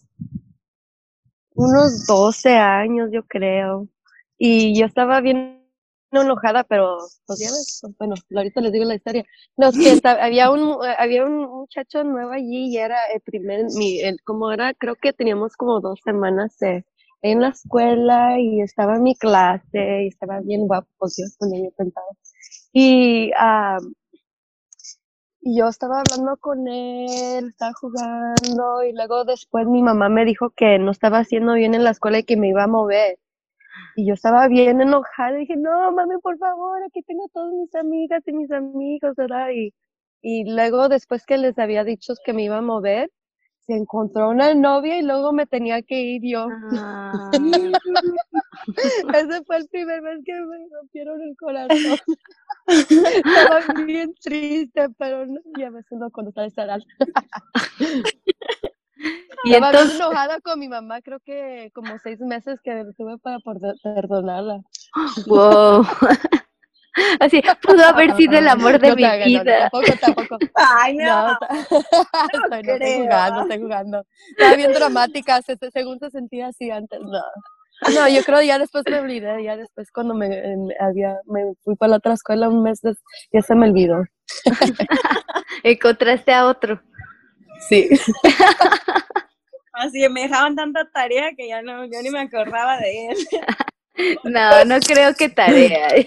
[1.56, 3.89] unos 12 años, yo creo.
[4.38, 5.69] Y yo estaba bien
[6.10, 6.97] enojada, pero
[7.28, 9.25] pues ya ves, pues, bueno, ahorita les digo la historia.
[9.58, 14.21] No, que había un había un muchacho nuevo allí y era el primer mi el,
[14.23, 16.86] como era, creo que teníamos como dos semanas de
[17.31, 21.71] en la escuela y estaba en mi clase y estaba bien guapo, yo con yo
[21.75, 22.05] pensaba.
[22.73, 23.31] Y
[25.57, 30.79] yo estaba hablando con él, estaba jugando y luego después mi mamá me dijo que
[30.79, 33.19] no estaba haciendo bien en la escuela y que me iba a mover.
[33.95, 37.73] Y yo estaba bien enojada y dije, no, mami, por favor, aquí tengo todas mis
[37.75, 39.49] amigas y mis amigos, ¿verdad?
[39.55, 39.73] Y,
[40.21, 43.11] y luego después que les había dicho que me iba a mover,
[43.65, 46.47] se encontró una novia y luego me tenía que ir yo.
[46.73, 47.32] Ah.
[49.13, 51.99] Ese fue el primer vez que me rompieron el corazón.
[52.67, 56.78] Estaba bien triste, pero no, ya me siento cuando está esa
[59.43, 59.99] Y Estaba entonces...
[59.99, 63.39] enojada con mi mamá, creo que como seis meses que tuve para
[63.84, 64.62] perdonarla.
[65.28, 65.86] Wow.
[67.19, 69.69] Así, pudo haber sido el amor de No mi no, vida.
[69.69, 70.38] tampoco, tampoco.
[70.55, 71.27] Ay, no.
[71.31, 73.03] No, estoy, no estoy creo.
[73.03, 74.05] jugando, estoy jugando.
[74.31, 76.99] Estaba bien dramática, se- se- según se sentía así antes.
[77.01, 77.21] No.
[77.93, 80.27] No, yo creo ya después me olvidé, ya después cuando me,
[80.79, 82.79] había, me fui para la otra escuela un mes,
[83.34, 84.01] ya se me olvidó.
[85.63, 86.81] Encontraste a otro.
[87.67, 87.89] Sí.
[89.73, 93.17] Así me dejaban tanta tarea que ya no, yo ni me acordaba de él.
[94.23, 95.88] No, no creo que tarea.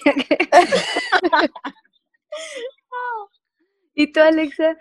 [3.95, 4.77] ¿Y tú, Alexa?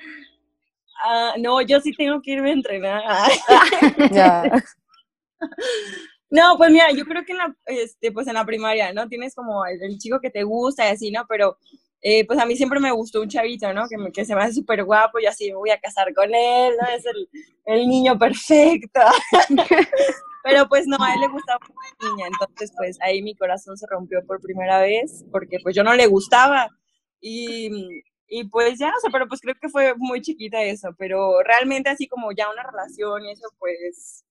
[1.03, 3.03] Ah, no, yo sí tengo que irme a entrenar.
[4.11, 4.43] Ya.
[6.29, 9.07] No, pues mira, yo creo que en la, este, pues en la primaria, ¿no?
[9.07, 11.25] Tienes como el, el chico que te gusta y así, ¿no?
[11.27, 11.57] Pero
[12.01, 13.87] eh, pues a mí siempre me gustó un chavito, ¿no?
[13.89, 16.33] Que, me- que se me hace súper guapo y así me voy a casar con
[16.33, 16.87] él, ¿no?
[16.89, 17.29] Es el,
[17.65, 19.01] el niño perfecto.
[20.43, 23.85] Pero pues no, a él le gustaba una niña, entonces pues ahí mi corazón se
[23.89, 26.69] rompió por primera vez porque pues yo no le gustaba.
[27.19, 27.69] Y,
[28.27, 31.89] y pues ya, o sea, pero pues creo que fue muy chiquita eso, pero realmente
[31.89, 34.23] así como ya una relación y eso pues...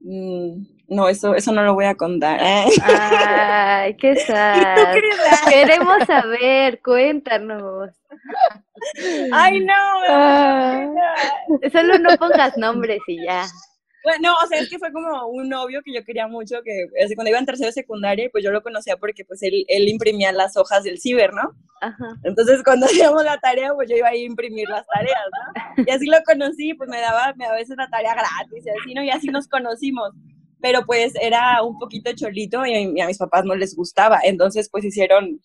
[0.00, 2.40] mm, no, eso, eso no lo voy a contar.
[2.42, 4.94] Ay, qué ¿Y tú, sad.
[5.48, 7.90] Queremos saber, cuéntanos.
[9.32, 9.74] Ay, no.
[10.08, 10.86] Ah.
[11.72, 13.44] Solo no pongas nombres y ya.
[14.08, 17.14] Bueno, o sea, es que fue como un novio que yo quería mucho, que así,
[17.14, 20.32] cuando iba en tercero de secundaria, pues yo lo conocía porque pues él, él imprimía
[20.32, 21.54] las hojas del ciber, ¿no?
[21.82, 22.16] Ajá.
[22.24, 25.20] Entonces cuando hacíamos la tarea, pues yo iba a ir a imprimir las tareas,
[25.76, 25.84] ¿no?
[25.86, 28.70] Y así lo conocí, pues me daba, me daba a veces la tarea gratis y
[28.70, 29.02] así, ¿no?
[29.02, 30.12] Y así nos conocimos.
[30.62, 34.20] Pero pues era un poquito cholito y a, y a mis papás no les gustaba.
[34.24, 35.38] Entonces pues hicieron,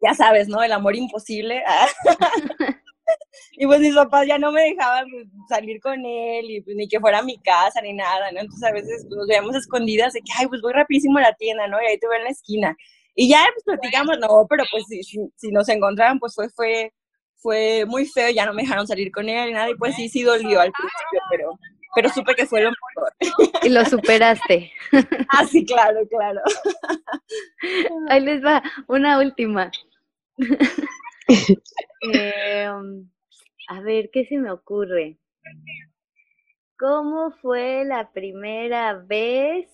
[0.00, 0.62] ya sabes, ¿no?
[0.62, 1.64] El amor imposible.
[3.56, 6.88] Y pues mis papás ya no me dejaban pues, salir con él y pues, ni
[6.88, 8.40] que fuera a mi casa ni nada, ¿no?
[8.40, 11.34] Entonces a veces pues, nos veíamos escondidas de que, ay, pues voy rapidísimo a la
[11.34, 11.80] tienda, ¿no?
[11.80, 12.76] Y ahí te veo en la esquina.
[13.14, 16.92] Y ya pues platicamos, no, pero pues si, si, si nos encontraban, pues fue, fue,
[17.36, 20.08] fue muy feo, ya no me dejaron salir con él y nada, y pues sí,
[20.08, 21.58] sí dolió al principio, pero,
[21.94, 23.60] pero supe que fue lo mejor.
[23.62, 24.72] Y lo superaste.
[25.30, 26.40] Ah, sí, claro, claro.
[28.08, 29.70] Ahí les va una última.
[32.12, 32.66] Eh,
[33.68, 35.18] a ver, ¿qué se me ocurre?
[36.78, 39.68] ¿Cómo fue la primera vez?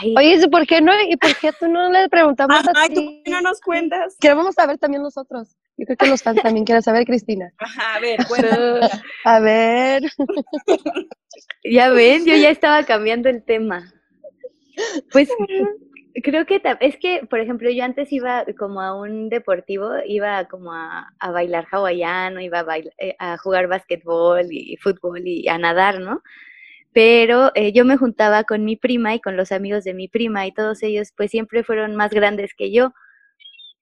[0.00, 0.92] Ay, Oye, ¿y ¿por qué no?
[1.08, 3.22] ¿Y por qué tú no le preguntamos a Ay, ¿tú ti?
[3.24, 4.16] qué no nos cuentas?
[4.20, 5.56] Queremos saber también nosotros.
[5.76, 7.52] Yo creo que los fans también quieren saber, Cristina.
[7.58, 8.90] Ajá, a ver, cuéntanos.
[9.24, 10.02] A ver.
[11.64, 13.92] ya ven, yo ya estaba cambiando el tema.
[15.12, 15.28] Pues
[16.22, 20.72] creo que es que, por ejemplo, yo antes iba como a un deportivo, iba como
[20.72, 25.58] a, a bailar hawaiano, iba a, bail- eh, a jugar básquetbol y fútbol y a
[25.58, 26.22] nadar, ¿no?
[26.92, 30.46] Pero eh, yo me juntaba con mi prima y con los amigos de mi prima
[30.46, 32.94] y todos ellos pues siempre fueron más grandes que yo.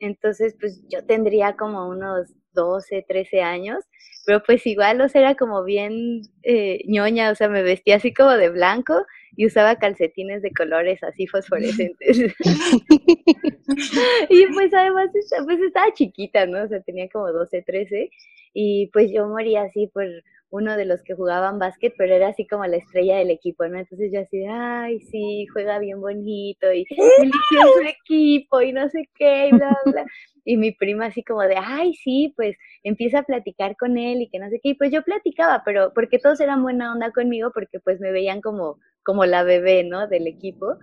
[0.03, 3.85] Entonces, pues yo tendría como unos 12, 13 años,
[4.27, 8.12] pero pues igual, o sea, era como bien eh, ñoña, o sea, me vestía así
[8.12, 12.19] como de blanco y usaba calcetines de colores así fosforescentes.
[14.29, 15.09] y pues además,
[15.45, 16.65] pues estaba chiquita, ¿no?
[16.65, 18.11] O sea, tenía como 12, 13
[18.55, 20.05] y pues yo moría así por
[20.53, 23.79] uno de los que jugaban básquet, pero era así como la estrella del equipo, ¿no?
[23.79, 26.85] Entonces yo así de, ay, sí, juega bien bonito y
[27.19, 30.05] eligió su equipo y no sé qué, y bla, bla.
[30.45, 34.29] Y mi prima así como de, ay, sí, pues empieza a platicar con él y
[34.29, 34.71] que no sé qué.
[34.71, 38.43] Y pues yo platicaba, pero porque todos eran buena onda conmigo, porque pues me veían
[38.43, 40.07] como, como la bebé, ¿no?
[40.07, 40.77] Del equipo.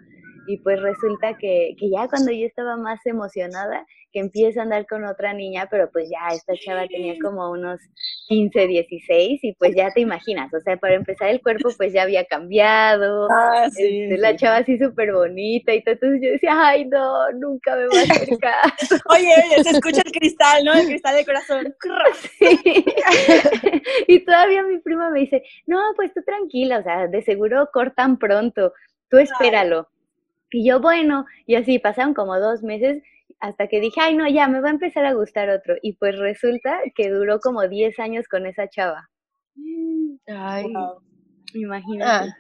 [0.48, 4.88] Y pues resulta que, que ya cuando yo estaba más emocionada, que empieza a andar
[4.88, 7.80] con otra niña, pero pues ya esta chava tenía como unos
[8.30, 12.04] 15, 16 y pues ya te imaginas, o sea, para empezar el cuerpo pues ya
[12.04, 14.04] había cambiado, Ah, sí.
[14.04, 14.38] este, la sí.
[14.38, 18.04] chava así súper bonita y todo, entonces yo decía, ay no, nunca me va a
[18.04, 18.96] hacer caso.
[19.10, 20.74] Oye, oye, se escucha el cristal, ¿no?
[20.74, 21.76] El cristal del corazón.
[22.38, 22.86] Sí.
[24.08, 28.20] y todavía mi prima me dice, no, pues tú tranquila, o sea, de seguro cortan
[28.20, 28.74] pronto,
[29.10, 29.90] tú espéralo.
[30.52, 33.02] Y yo, bueno, y así pasaron como dos meses
[33.40, 35.76] hasta que dije, ay, no, ya, me va a empezar a gustar otro.
[35.82, 39.10] Y pues resulta que duró como 10 años con esa chava.
[40.28, 40.72] Ay.
[40.74, 41.02] Wow.
[41.54, 42.30] Imagínate.
[42.30, 42.38] Ah.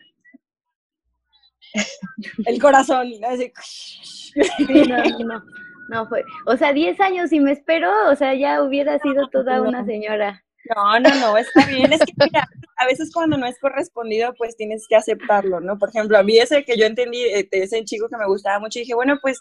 [2.46, 3.12] El corazón.
[3.24, 3.52] así.
[3.56, 5.44] Sí, no, no, no,
[5.90, 6.24] no fue.
[6.46, 10.44] O sea, 10 años y me esperó, o sea, ya hubiera sido toda una señora.
[10.76, 11.92] No, no, no, está bien.
[11.94, 12.48] Es que mira,
[12.78, 15.78] a veces cuando no es correspondido, pues tienes que aceptarlo, ¿no?
[15.78, 18.94] Por ejemplo, a mí ese que yo entendí, ese chico que me gustaba mucho, dije,
[18.94, 19.40] bueno, pues,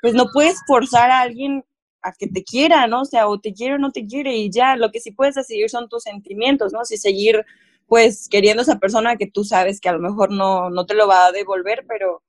[0.00, 1.64] pues no puedes forzar a alguien
[2.02, 3.02] a que te quiera, ¿no?
[3.02, 5.34] O sea, o te quiere o no te quiere y ya, lo que sí puedes
[5.34, 6.84] decidir son tus sentimientos, ¿no?
[6.84, 7.44] Si seguir,
[7.86, 10.94] pues, queriendo a esa persona que tú sabes que a lo mejor no, no te
[10.94, 12.22] lo va a devolver, pero,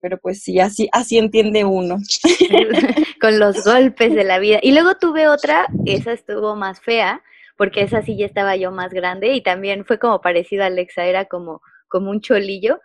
[0.00, 1.96] pero pues sí, así, así entiende uno.
[3.20, 4.58] Con los golpes de la vida.
[4.62, 7.22] Y luego tuve otra, esa estuvo más fea,
[7.56, 11.04] porque esa sí ya estaba yo más grande y también fue como parecido a Alexa,
[11.04, 12.80] era como, como un cholillo.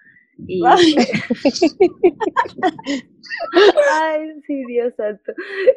[0.48, 0.64] Y...
[3.92, 5.34] Ay, sí, Dios santo.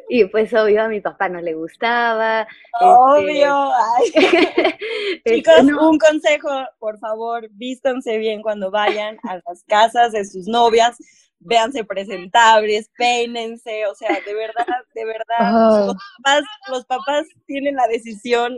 [0.09, 2.47] Y pues obvio a mi papá no le gustaba.
[2.81, 3.69] Obvio.
[5.25, 10.47] Este, Chicos, un consejo, por favor, vístanse bien cuando vayan a las casas de sus
[10.47, 10.97] novias,
[11.45, 17.87] véanse presentables, peínense, o sea, de verdad, de verdad, los, papás, los papás tienen la
[17.87, 18.57] decisión.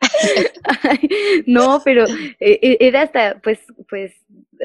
[1.46, 3.58] no, pero eh, eh, era hasta, pues,
[3.88, 4.12] pues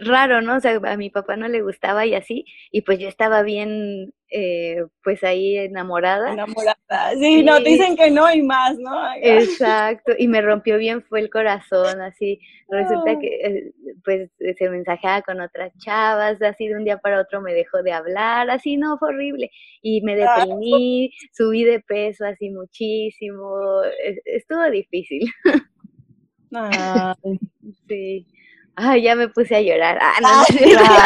[0.01, 0.57] raro, ¿no?
[0.57, 4.13] O sea, a mi papá no le gustaba y así, y pues yo estaba bien,
[4.29, 6.33] eh, pues ahí enamorada.
[6.33, 6.77] Enamorada,
[7.19, 8.91] sí, no, dicen que no y más, ¿no?
[9.21, 12.39] Exacto, y me rompió bien, fue el corazón, así,
[12.69, 13.71] resulta que, eh,
[14.03, 17.91] pues, se mensajeaba con otras chavas, así de un día para otro me dejó de
[17.91, 23.81] hablar, así, no, fue horrible, y me deprimí, subí de peso así muchísimo,
[24.25, 25.29] estuvo difícil.
[27.87, 28.25] Sí.
[28.79, 29.97] Ay, ya me puse a llorar.
[29.99, 30.27] Ah, no,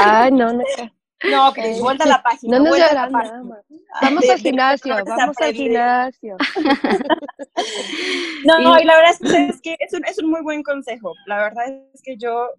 [0.05, 0.63] Ay, no, no.
[1.30, 2.57] No, que vuelta a la página.
[2.57, 3.63] No nos lloramos nada más.
[4.01, 6.36] Vamos al gimnasio, vamos al gimnasio.
[8.45, 11.13] no, y la verdad es que es un, es un muy buen consejo.
[11.28, 12.49] La verdad es que yo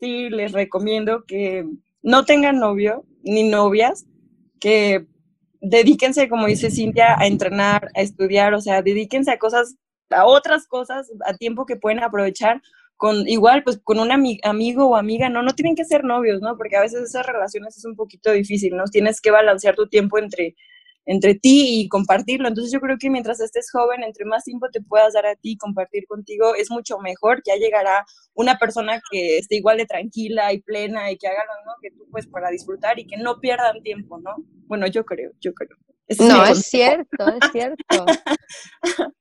[0.00, 1.66] sí les recomiendo que
[2.02, 4.06] no tengan novio ni novias,
[4.58, 5.06] que
[5.60, 9.76] dedíquense, como dice Cintia, a entrenar, a estudiar, o sea, dedíquense a cosas,
[10.08, 12.62] a otras cosas, a tiempo que pueden aprovechar,
[12.96, 16.56] con igual, pues con un amigo o amiga, no, no tienen que ser novios, ¿no?
[16.56, 18.84] Porque a veces esas relaciones es un poquito difícil, ¿no?
[18.84, 20.56] Tienes que balancear tu tiempo entre,
[21.06, 22.48] entre ti y compartirlo.
[22.48, 25.52] Entonces yo creo que mientras estés joven, entre más tiempo te puedas dar a ti
[25.52, 27.42] y compartir contigo, es mucho mejor.
[27.46, 31.72] Ya llegará una persona que esté igual de tranquila y plena y que haga lo
[31.72, 31.76] ¿no?
[31.82, 34.36] que tú pues para disfrutar y que no pierdan tiempo, ¿no?
[34.66, 35.76] Bueno, yo creo, yo creo
[36.20, 38.06] no, es cierto, es cierto.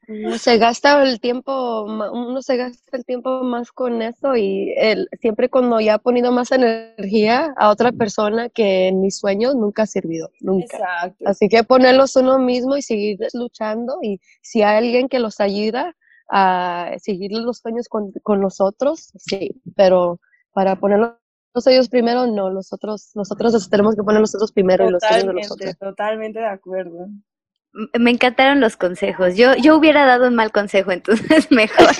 [0.07, 5.07] Uno se gasta el tiempo, uno se gasta el tiempo más con eso y el,
[5.19, 9.83] siempre cuando ya ha ponido más energía a otra persona que en mis sueños nunca
[9.83, 10.77] ha servido, nunca.
[10.77, 11.25] Exacto.
[11.25, 15.95] Así que ponerlos uno mismo y seguir luchando y si hay alguien que los ayuda
[16.29, 20.19] a seguir los sueños con, con nosotros, sí, pero
[20.53, 21.13] para ponerlos
[21.67, 25.77] ellos primero, no, nosotros, nosotros tenemos que poner nosotros primero y los de nosotros.
[25.77, 27.07] Totalmente de acuerdo.
[27.97, 29.35] Me encantaron los consejos.
[29.35, 31.91] Yo, yo hubiera dado un mal consejo, entonces mejor.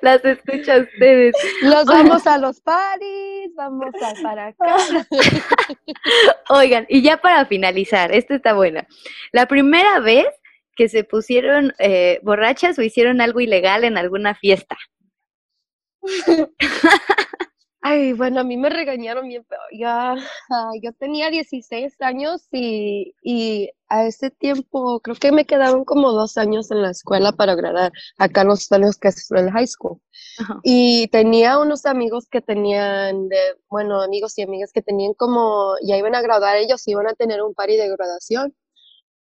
[0.00, 1.34] Las escucho a ustedes.
[1.62, 4.76] Los vamos a los paris, vamos a para acá.
[6.48, 8.86] Oigan, y ya para finalizar, esta está buena.
[9.32, 10.26] La primera vez
[10.76, 14.76] que se pusieron eh, borrachas o hicieron algo ilegal en alguna fiesta.
[17.82, 20.14] Ay, bueno, a mí me regañaron bien, pero ya,
[20.82, 26.36] yo tenía 16 años y, y a ese tiempo creo que me quedaban como dos
[26.36, 29.98] años en la escuela para graduar acá en los años que es el high school.
[30.62, 33.38] Y tenía unos amigos que tenían, de,
[33.70, 37.42] bueno, amigos y amigas que tenían como, ya iban a graduar, ellos iban a tener
[37.42, 38.54] un party de graduación.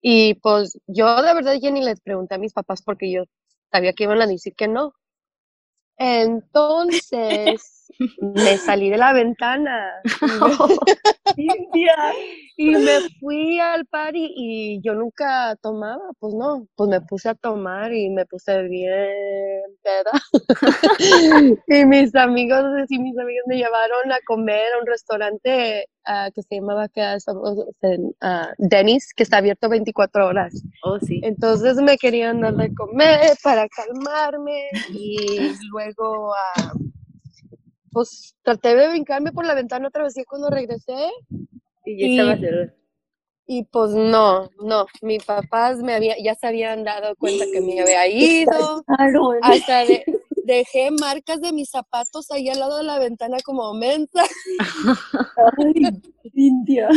[0.01, 3.23] Y pues yo de verdad ya ni les pregunté a mis papás porque yo
[3.71, 4.93] sabía que iban a decir que no.
[5.97, 7.76] Entonces
[8.19, 10.01] me salí de la ventana
[12.57, 17.35] y me fui al party y yo nunca tomaba, pues no, pues me puse a
[17.35, 20.11] tomar y me puse bien peda.
[21.67, 26.41] y mis amigos y mis amigas me llevaron a comer a un restaurante uh, que
[26.41, 27.65] se llamaba uh,
[28.57, 30.53] Dennis, que está abierto 24 horas.
[30.83, 31.21] Oh, sí.
[31.23, 36.87] Entonces me querían dar de comer para calmarme y luego uh,
[37.97, 41.09] pues traté de brincarme por la ventana otra vez y cuando regresé.
[41.83, 42.71] Y ya estaba cerrado.
[43.47, 47.81] Y pues no, no, mis papás me había, ya se habían dado cuenta que me
[47.81, 48.07] había
[48.43, 48.83] ido.
[49.41, 49.83] Hasta
[50.45, 54.25] dejé marcas de mis zapatos ahí al lado de la ventana como mensa.
[55.57, 55.73] Ay,
[56.35, 56.89] India.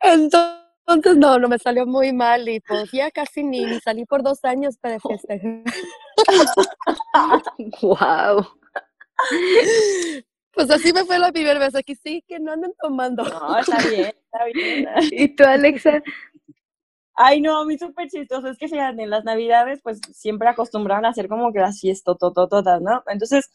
[0.00, 4.22] Entonces, no, no me salió muy mal y pues ya casi ni, ni salí por
[4.22, 5.62] dos años para festejar.
[7.82, 8.46] wow.
[10.58, 11.76] Pues así me fue la primera vez.
[11.76, 13.22] Aquí sí, que no anden tomando.
[13.22, 14.88] No, está bien, está bien.
[15.12, 16.02] ¿Y tú, Alexa?
[17.14, 18.48] Ay, no, a mí súper chistoso.
[18.48, 22.16] Es que fíjate, en las navidades, pues siempre acostumbraban a hacer como que las fiestas,
[22.18, 23.04] todas, ¿no?
[23.06, 23.48] Entonces,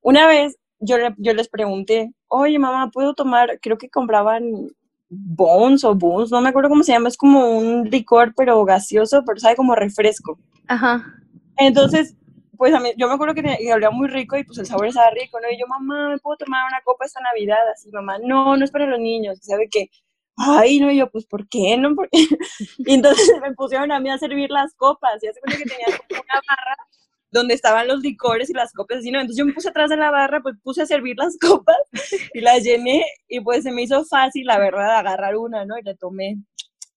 [0.00, 3.60] una vez yo, yo les pregunté, oye, mamá, ¿puedo tomar?
[3.60, 4.70] Creo que compraban
[5.10, 9.24] Bones o Bones, no me acuerdo cómo se llama, es como un licor, pero gaseoso,
[9.26, 10.38] pero sabe como refresco.
[10.68, 11.04] Ajá.
[11.58, 12.16] Entonces,
[12.56, 14.66] pues a mí, yo me acuerdo que, tenía, que olía muy rico y pues el
[14.66, 15.50] sabor estaba rico, ¿no?
[15.50, 17.68] Y yo, mamá, ¿me puedo tomar una copa esta Navidad?
[17.72, 19.90] Así, mamá, no, no es para los niños, ¿sabe qué?
[20.36, 21.94] Ay, no, y yo, pues, ¿por qué no?
[22.78, 25.86] Y entonces me pusieron a mí a servir las copas, y hace cuenta que tenía
[26.10, 26.76] una barra
[27.30, 29.20] donde estaban los licores y las copas, así, ¿no?
[29.20, 31.76] Entonces yo me puse atrás de la barra, pues puse a servir las copas
[32.34, 35.78] y las llené, y pues se me hizo fácil, la verdad, agarrar una, ¿no?
[35.78, 36.36] Y le tomé.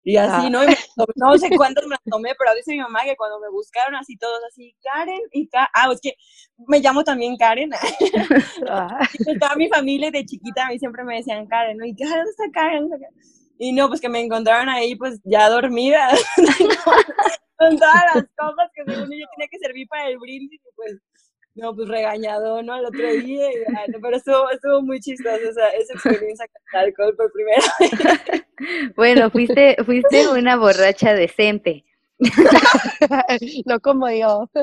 [0.04, 0.50] Y así, Ah.
[0.50, 0.64] ¿no?
[0.64, 0.76] Y me-
[1.16, 4.18] no sé cuántas me las tomé, pero dice mi mamá que cuando me buscaron así
[4.18, 6.14] todos así, Karen y Karen, ah, es que
[6.68, 7.72] me llamo también Karen,
[8.70, 11.86] Ah, y toda mi familia de chiquita a mí siempre me decían Karen, ¿no?
[11.86, 12.90] Y Karen, ¿dónde está Karen?
[13.60, 16.10] Y no, pues que me encontraron ahí pues ya dormida,
[17.58, 20.98] con todas las copas que según yo tenía que servir para el brindis, y pues,
[21.60, 22.76] no, pues regañado, ¿no?
[22.78, 23.50] El otro día,
[24.02, 27.92] pero estuvo, estuvo muy chistoso esa, esa experiencia con el alcohol por primera vez.
[28.98, 31.86] Bueno, fuiste, fuiste una borracha decente.
[33.66, 34.50] no como yo.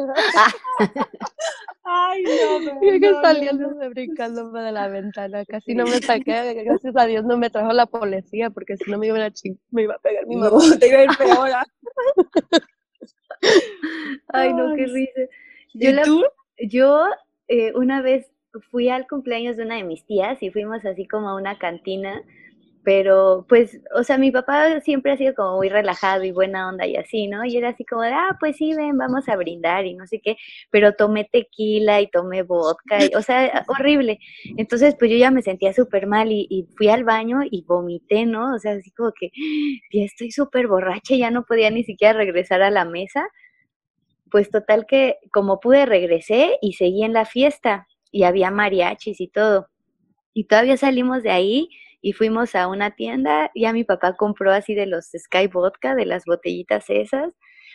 [1.89, 3.23] Ay, no, Yo que no,
[3.53, 3.91] no, no.
[3.91, 5.45] brincándome de la ventana.
[5.47, 6.63] Casi no me saqué.
[6.65, 9.59] Gracias a Dios no me trajo la policía porque si no me iba a, ching-
[9.71, 10.51] me iba a pegar mi mamá.
[10.51, 11.51] No, te iba a ir peor.
[11.55, 11.65] ¿ah?
[14.33, 15.21] Ay, no, qué risa.
[15.75, 16.23] Yo, ¿Y la- tú?
[16.69, 17.07] Yo
[17.49, 18.31] eh, una vez
[18.71, 22.23] fui al cumpleaños de una de mis tías y fuimos así como a una cantina,
[22.85, 26.87] pero pues, o sea, mi papá siempre ha sido como muy relajado y buena onda
[26.87, 27.45] y así, ¿no?
[27.45, 30.21] Y era así como de, ah, pues sí, ven, vamos a brindar y no sé
[30.23, 30.37] qué,
[30.71, 34.21] pero tomé tequila y tomé vodka, y- o sea, horrible.
[34.57, 38.27] Entonces, pues yo ya me sentía súper mal y, y fui al baño y vomité,
[38.27, 38.55] ¿no?
[38.55, 39.31] O sea, así como que
[39.93, 43.27] ya estoy súper borracha, ya no podía ni siquiera regresar a la mesa.
[44.31, 49.29] Pues total que como pude regresé y seguí en la fiesta y había mariachis y
[49.29, 49.69] todo.
[50.35, 51.69] Y todavía salimos de ahí
[52.03, 56.07] y fuimos a una tienda, ya mi papá compró así de los Sky Vodka, de
[56.07, 57.35] las botellitas esas.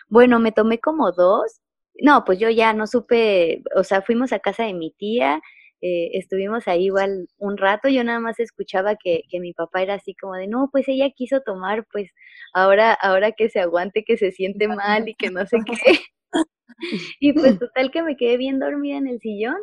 [0.09, 1.61] Bueno, me tomé como dos.
[2.01, 5.41] No, pues yo ya no supe, o sea, fuimos a casa de mi tía,
[5.81, 9.95] eh, estuvimos ahí igual un rato, yo nada más escuchaba que, que mi papá era
[9.95, 12.11] así como de, no, pues ella quiso tomar, pues
[12.53, 15.99] ahora, ahora que se aguante, que se siente mal y que no sé qué.
[17.19, 19.57] Y pues total que me quedé bien dormida en el sillón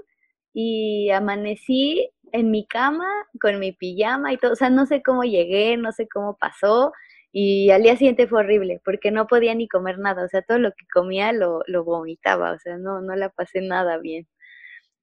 [0.53, 3.09] y amanecí en mi cama
[3.41, 6.93] con mi pijama y todo, o sea, no sé cómo llegué, no sé cómo pasó
[7.33, 10.59] y al día siguiente fue horrible porque no podía ni comer nada, o sea, todo
[10.59, 14.27] lo que comía lo, lo vomitaba, o sea, no, no la pasé nada bien.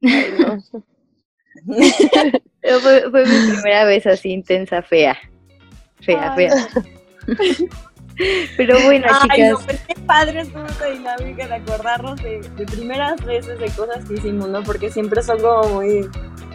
[0.03, 0.57] Ay, no.
[2.61, 5.17] Pero Fue, fue mi primera vez así intensa, fea,
[6.01, 6.67] fea, Ay, fea.
[8.57, 13.23] Pero bueno, Ay, no, chicas, pues padre estuvo esta dinámica de acordarnos de, de primeras
[13.25, 14.63] veces de cosas que hicimos, ¿no?
[14.63, 16.07] Porque siempre son como muy,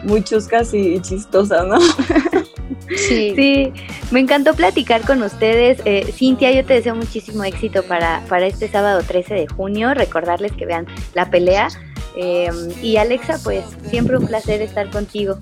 [0.03, 1.77] muy chuscas y, y chistosas, ¿no?
[2.97, 3.33] Sí.
[3.35, 3.73] Sí,
[4.11, 5.81] me encantó platicar con ustedes.
[5.85, 9.93] Eh, Cintia, yo te deseo muchísimo éxito para, para este sábado 13 de junio.
[9.93, 11.69] Recordarles que vean la pelea.
[12.17, 12.49] Eh,
[12.81, 15.37] y Alexa, pues siempre un placer estar contigo.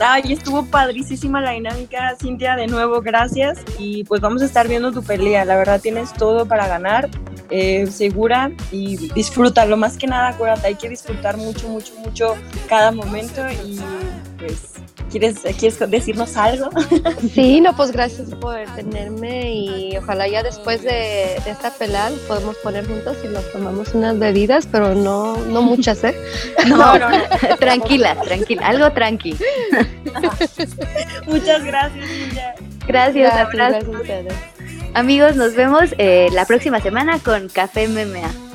[0.00, 3.58] Ay, estuvo padricísima la dinámica, Cintia, de nuevo, gracias.
[3.78, 7.08] Y pues vamos a estar viendo tu pelea, la verdad tienes todo para ganar,
[7.50, 9.76] eh, segura y disfrútalo.
[9.76, 12.34] Más que nada, acuérdate, hay que disfrutar mucho, mucho, mucho
[12.68, 13.78] cada momento y
[14.38, 14.74] pues,
[15.10, 16.68] ¿quieres, ¿quieres decirnos algo?
[17.34, 22.20] Sí, no, pues gracias por tenerme y ojalá ya después de, de esta pelea nos
[22.20, 26.14] podemos poner juntos y nos tomamos unas bebidas, pero no, no muchas, ¿eh?
[26.66, 27.56] No, No, no, no.
[27.58, 29.36] tranquila, tranquila, algo tranqui.
[31.26, 32.06] Muchas gracias.
[32.86, 33.50] Gracias, Gracias, abrazo.
[33.52, 34.34] gracias a ustedes.
[34.94, 38.53] Amigos, nos vemos eh, la próxima semana con Café MMA.